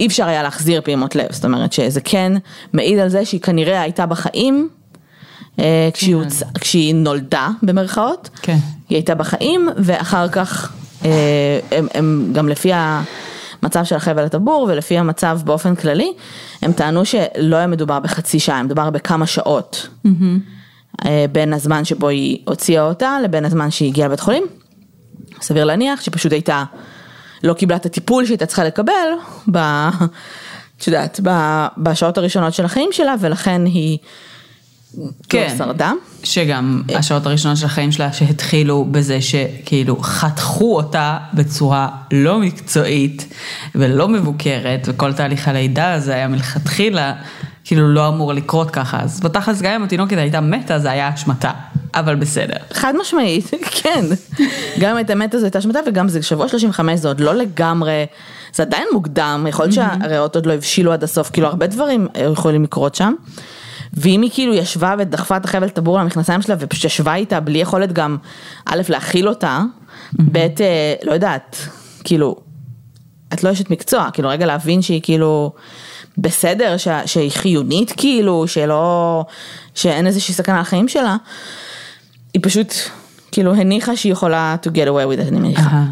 [0.00, 2.32] אי אפשר היה להחזיר פעימות לב, זאת אומרת שזה כן
[2.72, 4.68] מעיד על זה שהיא כנראה הייתה בחיים.
[5.58, 6.22] אה, כשהיא, כן.
[6.22, 6.42] הוצ...
[6.60, 8.56] כשהיא נולדה במרכאות, כן.
[8.88, 10.72] היא הייתה בחיים ואחר כך
[11.04, 16.12] אה, הם, הם גם לפי המצב של החבל הטבור ולפי המצב באופן כללי,
[16.62, 21.04] הם טענו שלא היה מדובר בחצי שעה, מדובר בכמה שעות mm-hmm.
[21.32, 24.46] בין הזמן שבו היא הוציאה אותה לבין הזמן שהיא הגיעה לבית חולים.
[25.40, 26.64] סביר להניח שפשוט הייתה,
[27.42, 29.08] לא קיבלה את הטיפול שהייתה צריכה לקבל,
[29.52, 29.58] ב...
[30.78, 31.20] את יודעת,
[31.78, 33.98] בשעות הראשונות של החיים שלה, ולכן היא
[34.98, 35.92] לא כן, לא שרדה.
[36.24, 43.34] שגם השעות הראשונות של החיים שלה שהתחילו בזה שכאילו חתכו אותה בצורה לא מקצועית
[43.74, 47.14] ולא מבוקרת, וכל תהליך הלידה הזה היה מלכתחילה
[47.64, 51.52] כאילו לא אמור לקרות ככה, אז בתכלס גם אם התינוקת הייתה מתה זה היה השמטה,
[51.94, 52.56] אבל בסדר.
[52.72, 53.50] חד משמעית,
[53.82, 54.04] כן.
[54.78, 58.06] גם אם הייתה מתה זה הייתה השמטה וגם זה שבוע 35 זה עוד לא לגמרי,
[58.54, 62.62] זה עדיין מוקדם, יכול להיות שהריאות עוד לא הבשילו עד הסוף, כאילו הרבה דברים יכולים
[62.62, 63.14] לקרות שם.
[63.94, 67.92] ואם היא כאילו ישבה ודחפה את החבל טבור למכנסיים שלה ופשוט ישבה איתה בלי יכולת
[67.92, 68.16] גם,
[68.66, 69.60] א', להכיל אותה,
[70.32, 71.56] ב', אה, לא יודעת,
[72.04, 72.36] כאילו,
[73.32, 75.52] את לא אשת מקצוע, כאילו רגע להבין שהיא כאילו...
[76.18, 79.24] בסדר, ש, שהיא חיונית כאילו, שלא,
[79.74, 81.16] שאין איזושהי סכנה לחיים שלה,
[82.34, 82.74] היא פשוט
[83.32, 85.84] כאילו הניחה שהיא יכולה to get away with it, אני מניחה.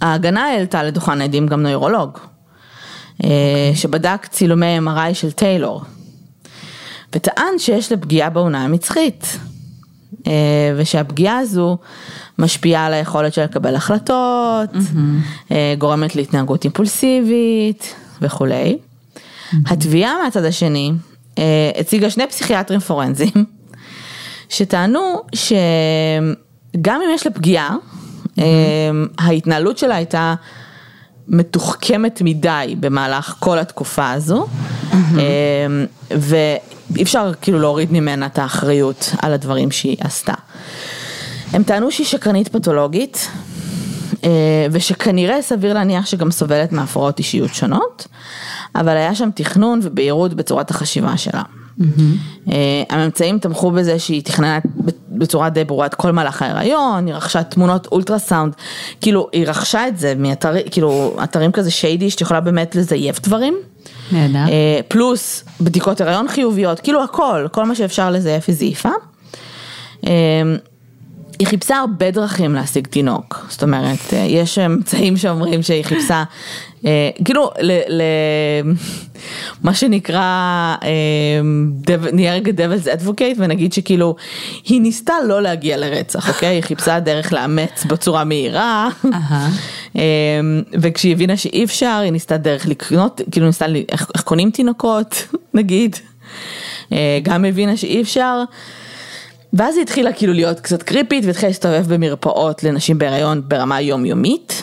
[0.00, 2.18] ההגנה העלתה לדוכן העדים גם נוירולוג.
[3.24, 5.82] אה, שבדק צילומי MRI של טיילור,
[7.14, 9.38] וטען שיש לה פגיעה באונה המצחית,
[10.26, 10.32] אה,
[10.76, 11.78] ושהפגיעה הזו
[12.38, 15.52] משפיעה על היכולת שלה לקבל החלטות, mm-hmm.
[15.78, 18.78] גורמת להתנהגות אימפולסיבית וכולי.
[18.78, 19.56] Mm-hmm.
[19.66, 20.92] התביעה מהצד השני
[21.80, 23.44] הציגה שני פסיכיאטרים פורנזיים,
[24.52, 28.40] שטענו שגם אם יש לה פגיעה, mm-hmm.
[29.18, 30.34] ההתנהלות שלה הייתה
[31.28, 34.94] מתוחכמת מדי במהלך כל התקופה הזו, mm-hmm.
[36.10, 40.34] ואי אפשר כאילו להוריד ממנה את האחריות על הדברים שהיא עשתה.
[41.52, 43.28] הם טענו שהיא שקרנית פתולוגית,
[44.70, 48.06] ושכנראה סביר להניח שגם סובלת מהפרעות אישיות שונות,
[48.74, 51.42] אבל היה שם תכנון ובהירות בצורת החשיבה שלה.
[51.80, 52.52] Mm-hmm.
[52.90, 54.58] הממצאים תמכו בזה שהיא תכננה
[55.08, 58.52] בצורה די ברורה את כל מהלך ההיריון, היא רכשה תמונות אולטרסאונד,
[59.00, 63.54] כאילו היא רכשה את זה מאתרים, כאילו אתרים כזה שיידי שאת יכולה באמת לזייף דברים.
[64.12, 64.38] נהדר.
[64.38, 68.90] אה, פלוס בדיקות הריון חיוביות, כאילו הכל, כל מה שאפשר לזייף היא זייפה.
[70.06, 70.12] אה,
[71.38, 76.24] היא חיפשה הרבה דרכים להשיג תינוק, זאת אומרת, יש אמצעים שאומרים שהיא חיפשה,
[77.24, 77.50] כאילו,
[79.62, 80.74] מה שנקרא,
[82.12, 84.16] נהיה רגע devil's advocate ונגיד שכאילו,
[84.64, 86.48] היא ניסתה לא להגיע לרצח, אוקיי?
[86.48, 88.88] היא חיפשה דרך לאמץ בצורה מהירה,
[90.72, 95.96] וכשהיא הבינה שאי אפשר, היא ניסתה דרך לקנות, כאילו ניסתה, איך קונים תינוקות, נגיד,
[97.22, 98.42] גם הבינה שאי אפשר.
[99.52, 104.62] ואז היא התחילה כאילו להיות קצת קריפית והתחילה להסתובב במרפאות לנשים בהיריון ברמה יומיומית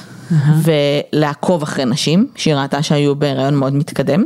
[0.63, 4.23] ולעקוב אחרי נשים שהיא ראתה שהיו בהיריון מאוד מתקדם.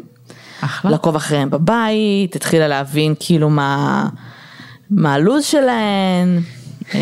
[0.62, 0.92] אחלה.
[0.92, 4.06] לעקוב אחריהם בבית, התחילה להבין כאילו מה,
[4.90, 6.42] מה הלו"ז שלהן.
[6.94, 7.00] אמ,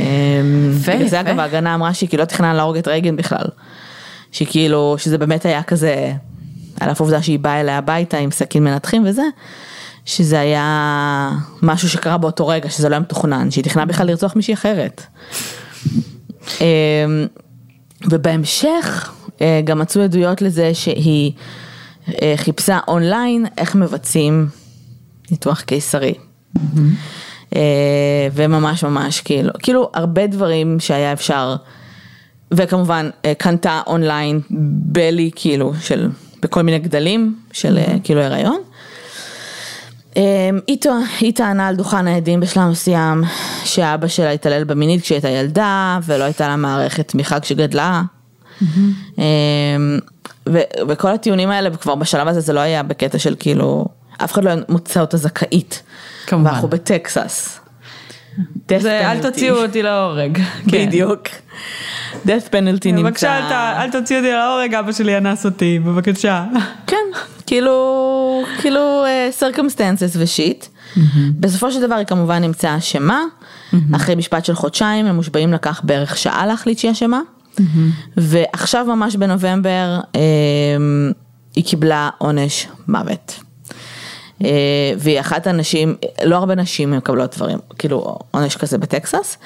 [0.87, 3.45] בגלל זה אגב ההגנה אמרה שהיא כאילו לא תכננה להרוג את רייגן בכלל.
[4.31, 6.13] שכאילו, שזה באמת היה כזה,
[6.79, 9.23] על אף עובדה שהיא באה אליה הביתה עם סכין מנתחים וזה.
[10.05, 14.53] שזה היה משהו שקרה באותו רגע, שזה לא היה מתוכנן, שהיא תכננה בכלל לרצוח מישהי
[14.53, 15.05] אחרת.
[18.09, 19.11] ובהמשך
[19.41, 21.31] אה, גם מצאו עדויות לזה שהיא
[22.21, 24.47] אה, חיפשה אונליין איך מבצעים
[25.31, 26.13] ניתוח קיסרי.
[27.55, 31.55] אה, וממש ממש כאילו, כאילו הרבה דברים שהיה אפשר,
[32.51, 34.41] וכמובן קנתה אונליין
[34.85, 36.09] בלי כאילו של,
[36.41, 38.61] בכל מיני גדלים של כאילו הריון.
[40.15, 40.59] אמ,
[41.19, 43.23] היא טענה על דוכן העדים בשלב מסוים
[43.63, 48.01] שאבא שלה התעלל במינית כשהיא הייתה ילדה ולא הייתה לה מערכת תמיכה כשגדלה.
[49.17, 49.99] אמ,
[50.87, 53.85] וכל הטיעונים האלה כבר בשלב הזה זה לא היה בקטע של כאילו
[54.23, 55.83] אף אחד לא מוצא אותה זכאית.
[56.27, 56.49] כמובן.
[56.49, 57.59] ואנחנו בטקסס.
[58.77, 60.39] זה אל תוציאו אותי להורג.
[60.73, 61.27] בדיוק.
[62.25, 63.01] death penalty נמצא.
[63.03, 66.45] בבקשה אל תוציא אותי להורג, אבא שלי אנס אותי, בבקשה.
[66.87, 66.95] כן,
[67.51, 70.65] כאילו, כאילו uh, circumstances ושיט.
[71.39, 73.23] בסופו של דבר היא כמובן נמצאה אשמה,
[73.95, 77.21] אחרי משפט של חודשיים הם מושבעים לקח בערך שעה להחליט שהיא אשמה.
[78.17, 80.17] ועכשיו ממש בנובמבר um,
[81.55, 83.39] היא קיבלה עונש מוות.
[84.43, 84.49] אה,
[84.97, 89.37] והיא אחת הנשים, לא הרבה נשים מקבלות דברים, כאילו עונש כזה בטקסס.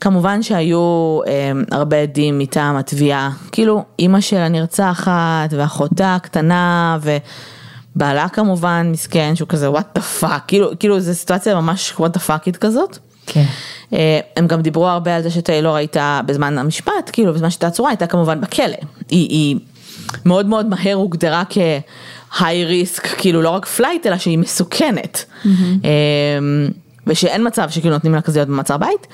[0.00, 8.88] כמובן שהיו אה, הרבה עדים מטעם התביעה, כאילו אימא של הנרצחת ואחותה הקטנה ובעלה כמובן
[8.92, 12.56] מסכן שהוא כזה what the fuck, כאילו, כאילו זו סיטואציה ממש what the fuck ית
[12.56, 12.98] כזאת.
[13.26, 13.44] כן.
[13.92, 17.90] אה, הם גם דיברו הרבה על זה שטיילור הייתה בזמן המשפט, כאילו בזמן שהייתה עצורה
[17.90, 18.76] הייתה כמובן בכלא.
[19.10, 19.56] היא, היא
[20.24, 21.58] מאוד מאוד מהר הוגדרה כ...
[22.40, 25.24] high risk, כאילו לא רק flight, אלא שהיא מסוכנת.
[25.44, 25.48] Mm-hmm.
[27.06, 29.06] ושאין מצב שכאילו נותנים לה כזה להיות במעצר בית.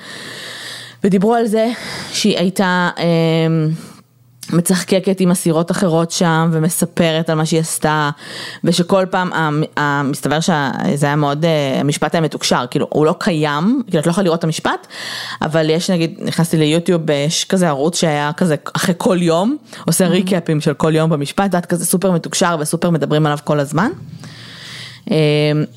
[1.03, 1.71] ודיברו על זה
[2.11, 3.69] שהיא הייתה אמ,
[4.53, 8.09] מצחקקת עם אסירות אחרות שם ומספרת על מה שהיא עשתה
[8.63, 9.63] ושכל פעם
[10.03, 14.11] מסתבר שזה היה מאוד אה, המשפט היה מתוקשר כאילו הוא לא קיים כאילו את לא
[14.11, 14.87] יכולה לראות את המשפט
[15.41, 20.61] אבל יש נגיד נכנסתי ליוטיוב יש כזה ערוץ שהיה כזה אחרי כל יום עושה ריקאפים
[20.61, 23.89] של כל יום במשפט ואת כזה סופר מתוקשר וסופר מדברים עליו כל הזמן.
[25.11, 25.15] אמ,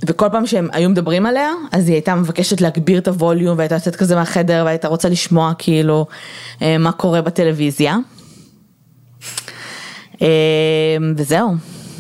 [0.07, 3.97] וכל פעם שהם היו מדברים עליה אז היא הייתה מבקשת להגביר את הווליום והייתה יוצאת
[3.97, 6.07] כזה מהחדר והייתה רוצה לשמוע כאילו
[6.63, 7.97] אה, מה קורה בטלוויזיה.
[10.21, 10.27] אמ,
[11.17, 11.57] וזהו,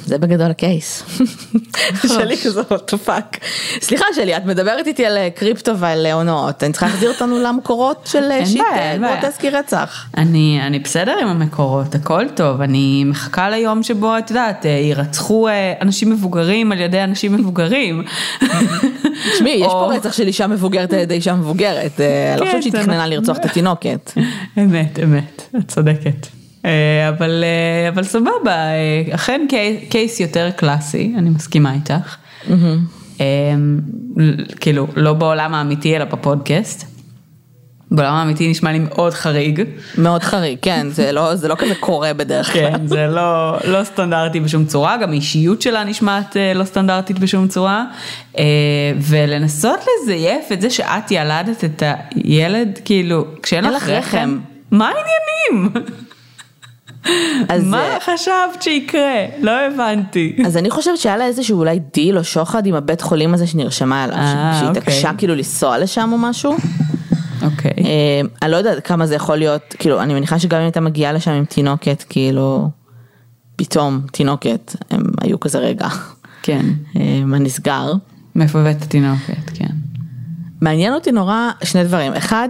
[0.06, 1.04] זה בגדול הקייס.
[2.18, 2.62] שלי כזה
[3.06, 3.38] fuck.
[3.80, 8.08] סליחה שלי, את מדברת איתי על אה, קריפטו ועל הונאות, אני צריכה להחזיר אותנו למקורות
[8.10, 8.62] של אה, שיט
[9.00, 10.06] גרוטסקי אה, רצח.
[10.16, 15.48] אני, אני בסדר עם המקורות, הכל טוב, אני מחכה ליום שבו את יודעת, יירצחו
[15.80, 18.04] אנשים מבוגרים על ידי אנשים מבוגרים.
[19.32, 22.72] תשמעי, יש פה רצח של אישה מבוגרת על ידי אישה מבוגרת, אני לא חושבת שהיא
[22.72, 24.12] תכננה לרצוח את התינוקת.
[24.58, 26.35] אמת, אמת, את צודקת.
[26.66, 26.72] אה,
[27.08, 32.16] אבל, אה, אבל סבבה, אה, אכן קי- קייס יותר קלאסי, אני מסכימה איתך.
[33.20, 33.26] אה,
[34.60, 36.84] כאילו, לא בעולם האמיתי אלא בפודקאסט.
[37.90, 39.62] בעולם האמיתי נשמע לי מאוד חריג.
[39.98, 42.70] מאוד חריג, כן, זה לא, זה לא כזה קורה בדרך כלל.
[42.72, 47.84] כן, זה לא, לא סטנדרטי בשום צורה, גם האישיות שלה נשמעת לא סטנדרטית בשום צורה.
[49.00, 51.82] ולנסות לזייף את זה שאת ילדת את
[52.14, 54.38] הילד, כאילו, כשאין אין לך רחם.
[54.70, 55.72] מה העניינים?
[57.48, 59.26] אז, מה אה, חשבת שיקרה?
[59.40, 60.36] לא הבנתי.
[60.46, 64.04] אז אני חושבת שהיה לה איזשהו אולי דיל או שוחד עם הבית חולים הזה שנרשמה
[64.04, 64.82] אליו, אה, שהיא אוקיי.
[64.82, 66.56] התעקשה כאילו לנסוע לשם או משהו.
[67.42, 67.72] אוקיי.
[67.84, 71.12] אה, אני לא יודעת כמה זה יכול להיות, כאילו, אני מניחה שגם אם הייתה מגיעה
[71.12, 72.68] לשם עם תינוקת, כאילו,
[73.56, 75.88] פתאום תינוקת, הם היו כזה רגע,
[76.42, 76.66] כן.
[77.24, 77.92] מה נסגר.
[78.34, 79.70] מאיפה הבאת תינוקת, כן.
[80.60, 82.48] מעניין אותי נורא שני דברים, אחד,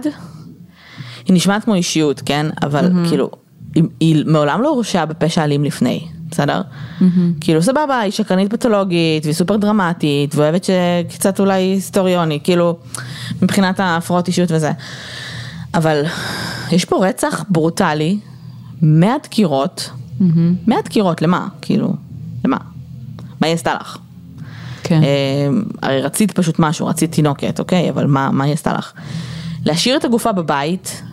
[1.25, 3.31] היא נשמעת כמו אישיות, כן, אבל כאילו,
[3.99, 6.61] היא, מעולם לא הורשעה בפשע אלים לפני, בסדר?
[7.41, 12.77] כאילו סבבה, היא שקרנית פתולוגית, והיא סופר דרמטית, ואוהבת שקצת אולי היסטוריוני, כאילו,
[13.41, 14.71] מבחינת ההפרעות אישיות וזה.
[15.73, 16.03] אבל
[16.71, 18.19] יש פה רצח ברוטלי,
[18.81, 19.89] 100 דקירות,
[20.67, 21.47] 100 דקירות, למה?
[21.61, 21.93] כאילו,
[22.45, 22.57] למה?
[23.41, 23.97] מה היא עשתה לך?
[24.83, 25.03] כן.
[25.03, 25.49] אה,
[25.81, 27.89] הרי רצית פשוט משהו, רצית תינוקת, אוקיי?
[27.89, 28.93] אבל מה, מה היא עשתה לך?
[29.65, 31.03] להשאיר את הגופה בבית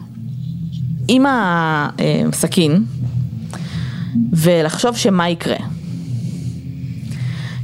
[1.09, 2.85] עם הסכין
[4.33, 5.57] ולחשוב שמה יקרה.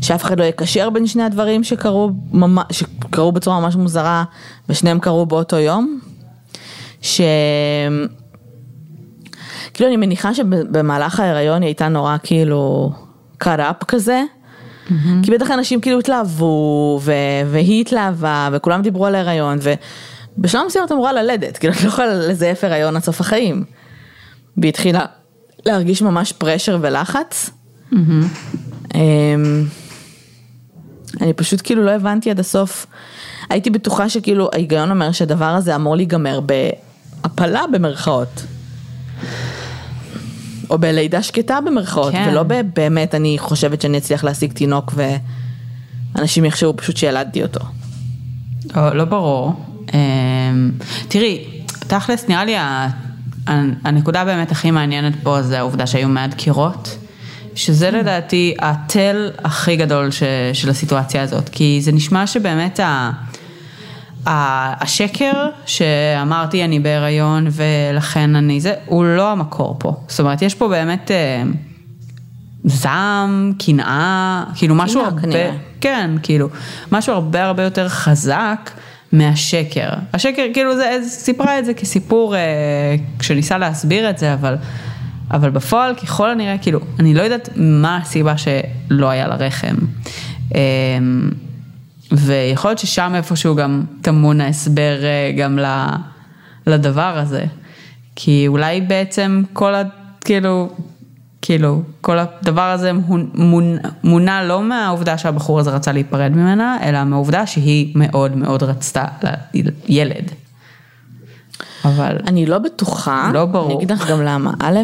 [0.03, 4.25] שאף אחד לא יקשר בין שני הדברים שקרו, ממש, שקרו בצורה ממש מוזרה
[4.69, 6.01] ושניהם קרו באותו יום.
[7.03, 7.21] ש...
[9.75, 12.93] כאילו אני מניחה שבמהלך ההיריון היא הייתה נורא כאילו
[13.45, 14.23] cut up כזה.
[15.23, 17.13] כי בטח אנשים כאילו התלהבו, ו-
[17.47, 19.59] והיא התלהבה, וכולם דיברו על ההיריון,
[20.39, 23.65] ובשלב מסוים את אמורה ללדת, כאילו את לא יכולה לזייף הריון עד סוף החיים.
[24.57, 25.05] והיא התחילה
[25.67, 27.51] להרגיש ממש פרשר ולחץ.
[28.95, 29.65] אמ,
[31.21, 32.87] אני פשוט כאילו לא הבנתי עד הסוף.
[33.51, 38.43] הייתי בטוחה שכאילו ההיגיון אומר שהדבר הזה אמור להיגמר בהפלה במרכאות.
[40.71, 42.27] או בלידה שקטה במרכאות, כן.
[42.31, 42.43] ולא
[42.75, 44.95] באמת אני חושבת שאני אצליח להשיג תינוק
[46.15, 47.61] ואנשים יחשבו פשוט שילדתי אותו.
[48.77, 49.55] לא, לא ברור.
[49.95, 50.71] אמ,
[51.09, 51.45] תראי,
[51.79, 52.55] תכלס נראה לי
[53.85, 56.99] הנקודה באמת הכי מעניינת פה זה העובדה שהיו 100 דקירות,
[57.55, 63.11] שזה לדעתי התל הכי גדול ש, של הסיטואציה הזאת, כי זה נשמע שבאמת ה...
[64.27, 65.33] ה- השקר
[65.67, 69.97] שאמרתי אני בהיריון ולכן אני זה, הוא לא המקור פה.
[70.09, 71.43] זאת אומרת, יש פה באמת אה,
[72.65, 75.51] זעם, קנאה, כאילו משהו הרבה, כנראה.
[75.81, 76.49] כן, כאילו,
[76.93, 78.71] משהו הרבה הרבה יותר חזק
[79.13, 79.89] מהשקר.
[80.13, 82.41] השקר, כאילו, זה, סיפרה את זה כסיפור אה,
[83.19, 84.57] כשניסה להסביר את זה, אבל,
[85.31, 89.75] אבל בפועל, ככל הנראה, כאילו, אני לא יודעת מה הסיבה שלא היה לה רחם.
[90.55, 90.61] אה,
[92.13, 95.97] ויכול להיות ששם איפשהו גם טמון ההסבר אה, גם ל-
[96.67, 97.45] לדבר הזה.
[98.17, 99.83] כי אולי בעצם כל ה...
[100.25, 100.71] כאילו,
[101.43, 107.05] כאילו, כל הדבר הזה מונ- מונ- מונע לא מהעובדה שהבחור הזה רצה להיפרד ממנה, אלא
[107.05, 110.31] מהעובדה שהיא מאוד מאוד רצתה ל- ילד.
[111.85, 113.67] אבל, אני לא בטוחה, לא ברור.
[113.67, 114.79] אני אגיד לך גם למה, א',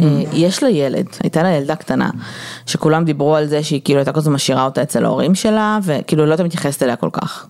[0.00, 2.10] אה, יש לה ילד, הייתה לה ילדה קטנה,
[2.66, 6.30] שכולם דיברו על זה שהיא כאילו הייתה כזו משאירה אותה אצל ההורים שלה, וכאילו לא
[6.30, 7.46] הייתה מתייחסת אליה כל כך.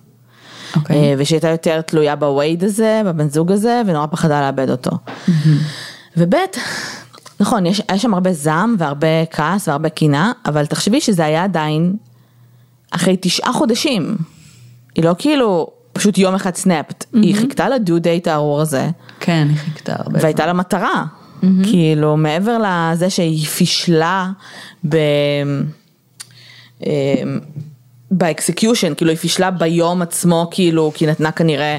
[0.75, 0.95] אוקיי.
[0.95, 4.91] אה, ושהיא הייתה יותר תלויה בווייד הזה, בבן זוג הזה, ונורא פחדה לאבד אותו.
[6.17, 6.33] וב',
[7.39, 11.95] נכון, יש, יש שם הרבה זעם והרבה כעס והרבה קנאה, אבל תחשבי שזה היה עדיין
[12.91, 14.17] אחרי תשעה חודשים.
[14.95, 19.57] היא לא כאילו פשוט יום אחד snapped, היא חיכתה לדו דייט הארור הזה, כן, היא
[19.57, 20.19] חיכתה הרבה.
[20.21, 21.03] והייתה לה מטרה.
[21.63, 24.29] כאילו מעבר לזה שהיא פישלה
[24.89, 24.97] ב...
[26.85, 27.39] אמ,
[28.11, 31.77] ב execution, כאילו היא פישלה ביום עצמו, כאילו, כי היא נתנה כנראה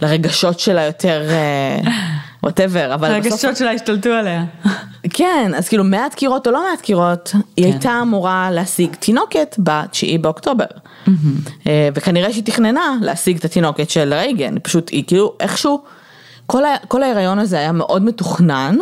[0.00, 1.28] לרגשות שלה יותר,
[2.42, 4.44] whatever, אבל בסוף, הרגשות שלה השתלטו עליה.
[5.12, 7.70] כן, אז כאילו 100 דקירות או לא 100 דקירות, היא כן.
[7.72, 10.64] הייתה אמורה להשיג תינוקת ב-9 באוקטובר.
[11.66, 15.82] אה, וכנראה שהיא תכננה להשיג את התינוקת של רייגן, פשוט היא כאילו איכשהו,
[16.46, 18.76] כל, ה, כל ההיריון הזה היה מאוד מתוכנן,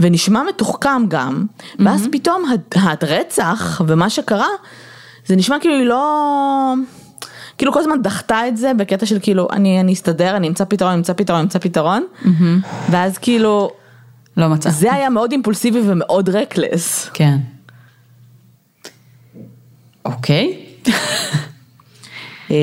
[0.00, 1.46] ונשמע מתוחכם גם,
[1.78, 4.46] ואז פתאום הד- הרצח ומה שקרה,
[5.26, 6.74] זה נשמע כאילו היא לא...
[7.58, 10.90] כאילו כל הזמן דחתה את זה בקטע של כאילו אני, אני אסתדר, אני אמצא פתרון,
[10.90, 12.04] אני אמצא פתרון, אני אמצא פתרון,
[12.90, 13.70] ואז כאילו
[14.36, 14.70] לא מצא.
[14.70, 17.10] זה היה מאוד אימפולסיבי ומאוד רקלס.
[17.14, 17.38] כן.
[20.04, 20.58] אוקיי.
[22.50, 22.54] אמ,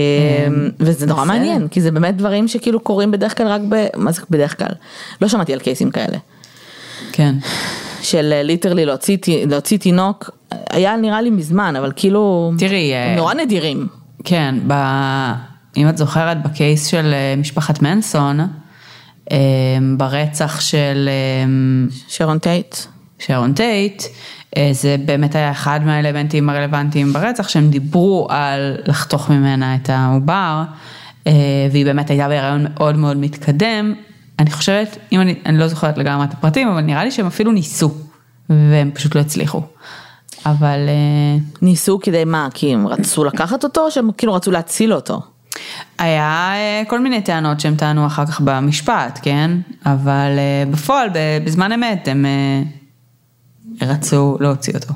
[0.79, 1.25] וזה נורא.
[1.25, 3.87] מעניין, כי זה באמת דברים שכאילו קורים בדרך כלל רק ב...
[3.95, 4.71] מה זה בדרך כלל?
[5.21, 6.17] לא שמעתי על cases ים כאלה.
[7.11, 7.35] כן.
[8.01, 8.85] של literally
[9.45, 10.29] להוציא, תינוק,
[10.69, 13.87] היה נראה לי מזמן, אבל כאילו, תראי, אה, נורא נדירים.
[14.23, 14.73] כן, ב...
[15.77, 18.45] אם את זוכרת ב case של אה, משפחת מנסון, אה,
[19.97, 21.49] ברצח של אה,
[22.07, 22.75] שרון טייט.
[23.19, 24.03] שרון טייט,
[24.57, 30.63] אה, זה באמת היה אחד מהאלמנטים הרלוונטיים ברצח, שהם דיברו על לחתוך ממנה את העובר,
[31.27, 31.33] אה,
[31.71, 33.93] והיא באמת הייתה בהיריון מאוד מאוד מתקדם.
[34.39, 37.51] אני חושבת, אם אני, אני לא זוכרת לגמרי את הפרטים, אבל נראה לי שהם אפילו
[37.51, 37.91] ניסו,
[38.49, 39.61] והם פשוט לא הצליחו.
[40.45, 42.47] אבל אה, ניסו כדי מה?
[42.53, 45.21] כי הם רצו לקחת אותו, או שהם כאילו רצו להציל אותו?
[45.97, 49.51] היה אה, כל מיני טענות שהם טענו אחר כך במשפט, כן?
[49.85, 51.09] אבל אה, בפועל,
[51.45, 52.61] בזמן אמת, הם אה,
[53.87, 54.93] רצו להוציא אותו.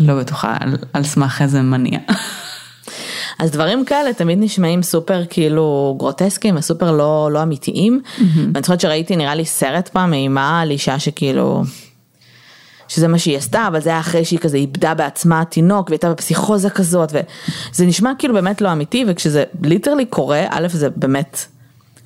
[0.00, 1.98] לא בטוחה על, על סמך איזה מניע.
[3.38, 8.00] אז דברים כאלה תמיד נשמעים סופר כאילו גרוטסקיים וסופר לא, לא אמיתיים.
[8.18, 11.62] ואני זוכרת שראיתי נראה לי סרט פעם אימה על אישה שכאילו,
[12.88, 16.70] שזה מה שהיא עשתה, אבל זה היה אחרי שהיא כזה איבדה בעצמה תינוק והייתה בפסיכוזה
[16.70, 21.46] כזאת, וזה נשמע כאילו באמת לא אמיתי, וכשזה literally קורה, א' זה באמת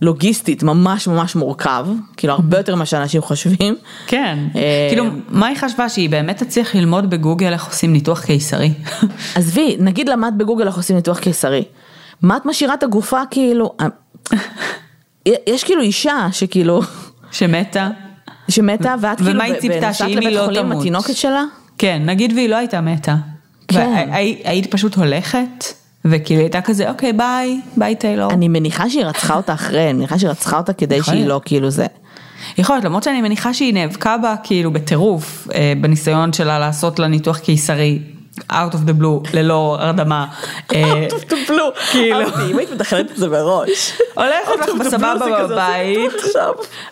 [0.02, 3.76] לוגיסטית ממש ממש מורכב, כאילו הרבה יותר ממה שאנשים חושבים.
[4.06, 4.38] כן.
[4.56, 8.72] אה, כאילו, מה היא חשבה, שהיא באמת תצליח ללמוד בגוגל איך עושים ניתוח קיסרי?
[9.34, 11.64] עזבי, נגיד למדת בגוגל איך עושים ניתוח קיסרי.
[12.22, 13.74] מה את משאירה את הגופה כאילו,
[15.46, 16.80] יש כאילו אישה שכאילו,
[17.30, 17.88] שמתה?
[18.48, 20.72] שמתה ואת כאילו, ומה היא ב- ציפתה, ונסעת שאם לבית היא לא חולים?
[20.72, 21.44] התינוקת שלה?
[21.78, 23.16] כן, נגיד והיא לא הייתה מתה.
[23.68, 24.08] כן.
[24.44, 25.64] היית פשוט הולכת,
[26.04, 28.32] וכאילו הייתה כזה, אוקיי, ביי, ביי טיילור.
[28.32, 31.26] אני מניחה שהיא רצחה אותה אחרי, אני מניחה שהיא רצחה אותה כדי שהיא.
[31.26, 31.86] לא כאילו זה.
[32.58, 37.08] יכול להיות, למרות שאני מניחה שהיא נאבקה בה כאילו בטירוף, אה, בניסיון שלה לעשות לה
[37.08, 37.98] ניתוח קיסרי,
[38.40, 40.26] out of the blue, ללא הרדמה.
[40.74, 42.28] אה, טופלו, כאילו.
[42.50, 43.98] אם היית מתכננת את זה מראש.
[44.14, 46.12] הולכת לך בסבבה בבית,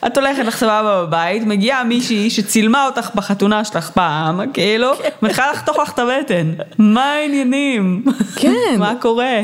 [0.07, 5.79] את הולכת לך סבבה בבית, מגיעה מישהי שצילמה אותך בחתונה שלך פעם, כאילו, מתחילה לחתוך
[5.79, 6.53] לך את הבטן.
[6.79, 8.05] מה העניינים?
[8.37, 8.77] כן.
[8.79, 9.41] מה קורה?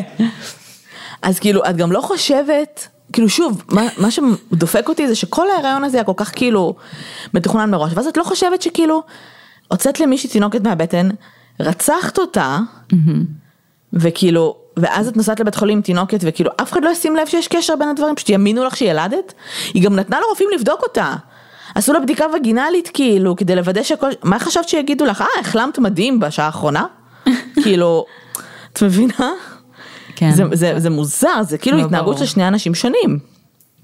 [1.22, 5.84] אז כאילו, את גם לא חושבת, כאילו שוב, מה, מה שדופק אותי זה שכל ההיריון
[5.84, 6.74] הזה היה כל כך כאילו
[7.34, 9.02] מתוכנן מראש, ואז את לא חושבת שכאילו,
[9.68, 11.08] הוצאת למישהי תינוקת מהבטן,
[11.60, 12.58] רצחת אותה,
[13.92, 17.48] וכאילו, ואז את נוסעת לבית חולים עם תינוקת, וכאילו אף אחד לא ישים לב שיש
[17.48, 19.32] קשר בין הדברים, פשוט יאמינו לך שהיא ילדת,
[19.74, 21.14] היא גם נתנה לרופאים לבדוק אותה.
[21.74, 26.20] עשו לה בדיקה וגינלית כאילו, כדי לוודא שהכל, מה חשבת שיגידו לך, אה, החלמת מדהים
[26.20, 26.84] בשעה האחרונה?
[27.62, 28.06] כאילו,
[28.72, 29.30] את מבינה?
[30.16, 30.30] כן.
[30.30, 32.26] זה, זה, זה מוזר, זה כאילו לא התנהגות ברור.
[32.26, 33.18] של שני אנשים שונים.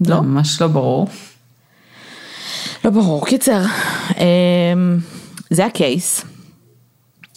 [0.09, 1.09] לא, ממש לא ברור.
[2.85, 3.61] לא ברור, קיצר,
[4.11, 4.99] אמ,
[5.51, 6.25] זה הקייס.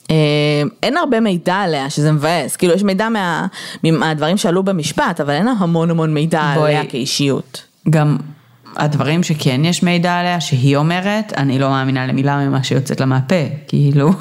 [0.09, 0.15] אמ,
[0.83, 3.47] אין הרבה מידע עליה שזה מבאס, כאילו יש מידע מה,
[3.83, 6.75] מהדברים שעלו במשפט, אבל אין המון המון מידע בואי.
[6.75, 7.63] עליה כאישיות.
[7.89, 8.17] גם
[8.77, 13.35] הדברים שכן יש מידע עליה, שהיא אומרת, אני לא מאמינה למילה ממה שיוצאת לה מהפה,
[13.67, 14.11] כאילו,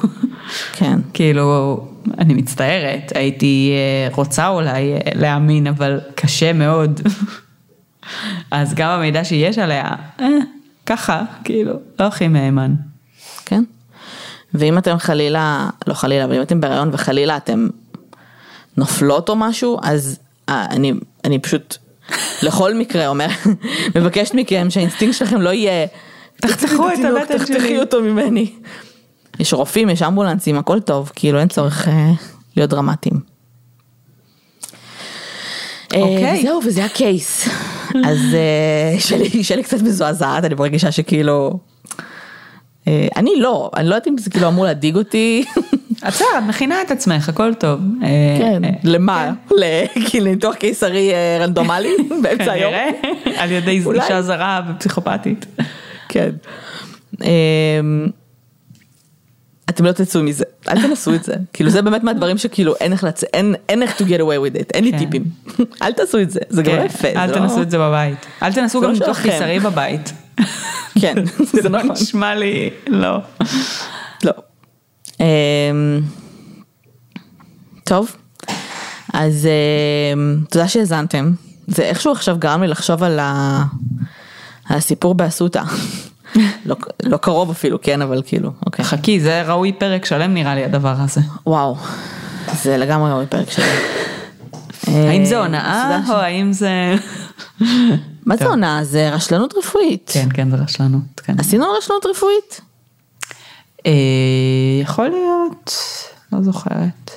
[0.77, 0.99] כן.
[1.13, 7.01] כאילו, אני מצטערת, הייתי אה, רוצה אולי אה, להאמין, אבל קשה מאוד.
[8.51, 10.27] אז גם המידע שיש עליה, אה,
[10.85, 12.75] ככה, כאילו, לא הכי מהימן.
[14.53, 17.67] ואם אתם חלילה, לא חלילה, אבל אם אתם בהיריון וחלילה אתם
[18.77, 20.19] נופלות או משהו, אז
[20.49, 20.93] אה, אני,
[21.23, 21.77] אני פשוט
[22.43, 23.27] לכל מקרה אומר,
[23.95, 25.87] מבקשת מכם שהאינסטינקט שלכם לא יהיה,
[26.41, 28.51] תחתכו את הבטן תחתכי שלי." אותו ממני.
[29.39, 32.11] יש רופאים, יש אמבולנסים, הכל טוב, כאילו אין צורך אה,
[32.57, 33.19] להיות דרמטיים.
[35.93, 36.41] אה, אוקיי.
[36.41, 37.47] זהו, וזה הקייס.
[38.09, 38.99] אז אה,
[39.43, 41.59] שלי קצת מזועזעת, אני מרגישה שכאילו...
[42.87, 45.43] אה, אני לא, אני לא יודעת אם זה כאילו אמור להדאיג אותי.
[46.07, 47.79] בסדר, את מכינה את עצמך, הכל טוב.
[48.03, 48.07] אה,
[48.39, 48.63] כן.
[48.65, 49.31] אה, למה?
[50.09, 51.89] כאילו ניתוח קיסרי רנדומלי
[52.23, 52.73] באמצע היום?
[52.73, 53.81] כנראה, על ידי.
[53.95, 55.45] אישה זרה ופסיכופתית.
[56.09, 56.29] כן.
[57.23, 58.07] אמ,
[59.69, 61.33] אתם לא תצאו מזה, אל תנסו את זה.
[61.53, 64.69] כאילו זה באמת מהדברים שכאילו אין איך לצאת, אין- איך to get away with it,
[64.73, 64.97] אין לי כן.
[64.97, 65.23] טיפים.
[65.83, 67.07] אל תעשו את זה, זה גם לא כן, יפה.
[67.07, 68.25] אל לא- תנסו את זה בבית.
[68.43, 69.21] אל תנסו זה גם לא ניתוח.
[69.21, 70.13] קיסרי בבית.
[71.01, 71.15] כן,
[71.61, 71.91] זה לא נכון.
[71.91, 73.17] נשמע לי, לא.
[74.23, 74.31] לא.
[75.19, 76.01] אמ,
[77.83, 78.15] טוב,
[79.13, 79.47] אז
[80.13, 81.31] אמ, תודה שהאזנתם.
[81.67, 83.19] זה איכשהו עכשיו גרם לי לחשוב על
[84.69, 85.63] הסיפור באסותא.
[86.65, 88.85] לא- לא קרוב אפילו, כן, אבל כאילו, אוקיי.
[88.85, 91.21] חכי, זה ראוי פרק שלם נראה לי הדבר הזה.
[91.45, 91.77] וואו,
[92.63, 93.65] זה לגמרי ראוי פרק שלי.
[94.87, 96.95] האם זה אה, הונאה או האם זה...
[98.25, 98.49] מה זה טוב.
[98.49, 98.83] הונאה?
[98.83, 100.09] זה רשלנות רפואית.
[100.13, 101.19] כן, כן, זה רשלנות.
[101.23, 101.35] כן.
[101.39, 102.61] עשינו רשלנות רפואית?
[103.85, 103.91] אה,
[104.81, 105.71] יכול להיות,
[106.33, 107.11] לא זוכרת.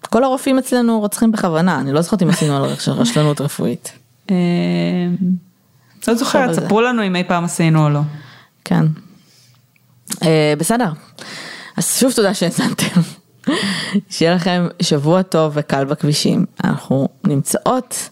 [0.00, 3.92] כל הרופאים אצלנו רוצחים בכוונה, אני לא זוכרת אם עשינו על רש- רשלנות רפואית.
[4.30, 4.36] אה,
[6.08, 6.54] לא זוכרת.
[6.54, 8.00] ספרו לנו אם אי פעם עשינו או לא.
[8.64, 8.84] כן.
[10.22, 10.92] אה, בסדר,
[11.76, 13.00] אז שוב תודה שהאזנתם.
[14.10, 16.46] שיהיה לכם שבוע טוב וקל בכבישים.
[16.64, 18.08] אנחנו נמצאות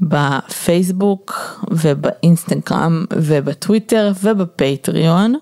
[0.00, 1.32] בפייסבוק
[1.70, 5.34] ובאינסטגרם ובטוויטר ובפטריון.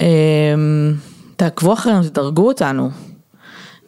[0.00, 0.06] אמ,
[1.36, 2.90] תעקבו אחרינו, תדרגו אותנו.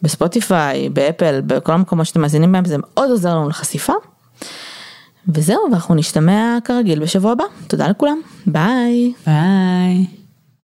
[0.01, 3.93] בספוטיפיי, באפל, בכל המקומות שאתם מאזינים בהם, זה מאוד עוזר לנו לחשיפה.
[5.27, 7.43] וזהו, ואנחנו נשתמע כרגיל בשבוע הבא.
[7.67, 9.13] תודה לכולם, ביי.
[9.25, 10.20] ביי.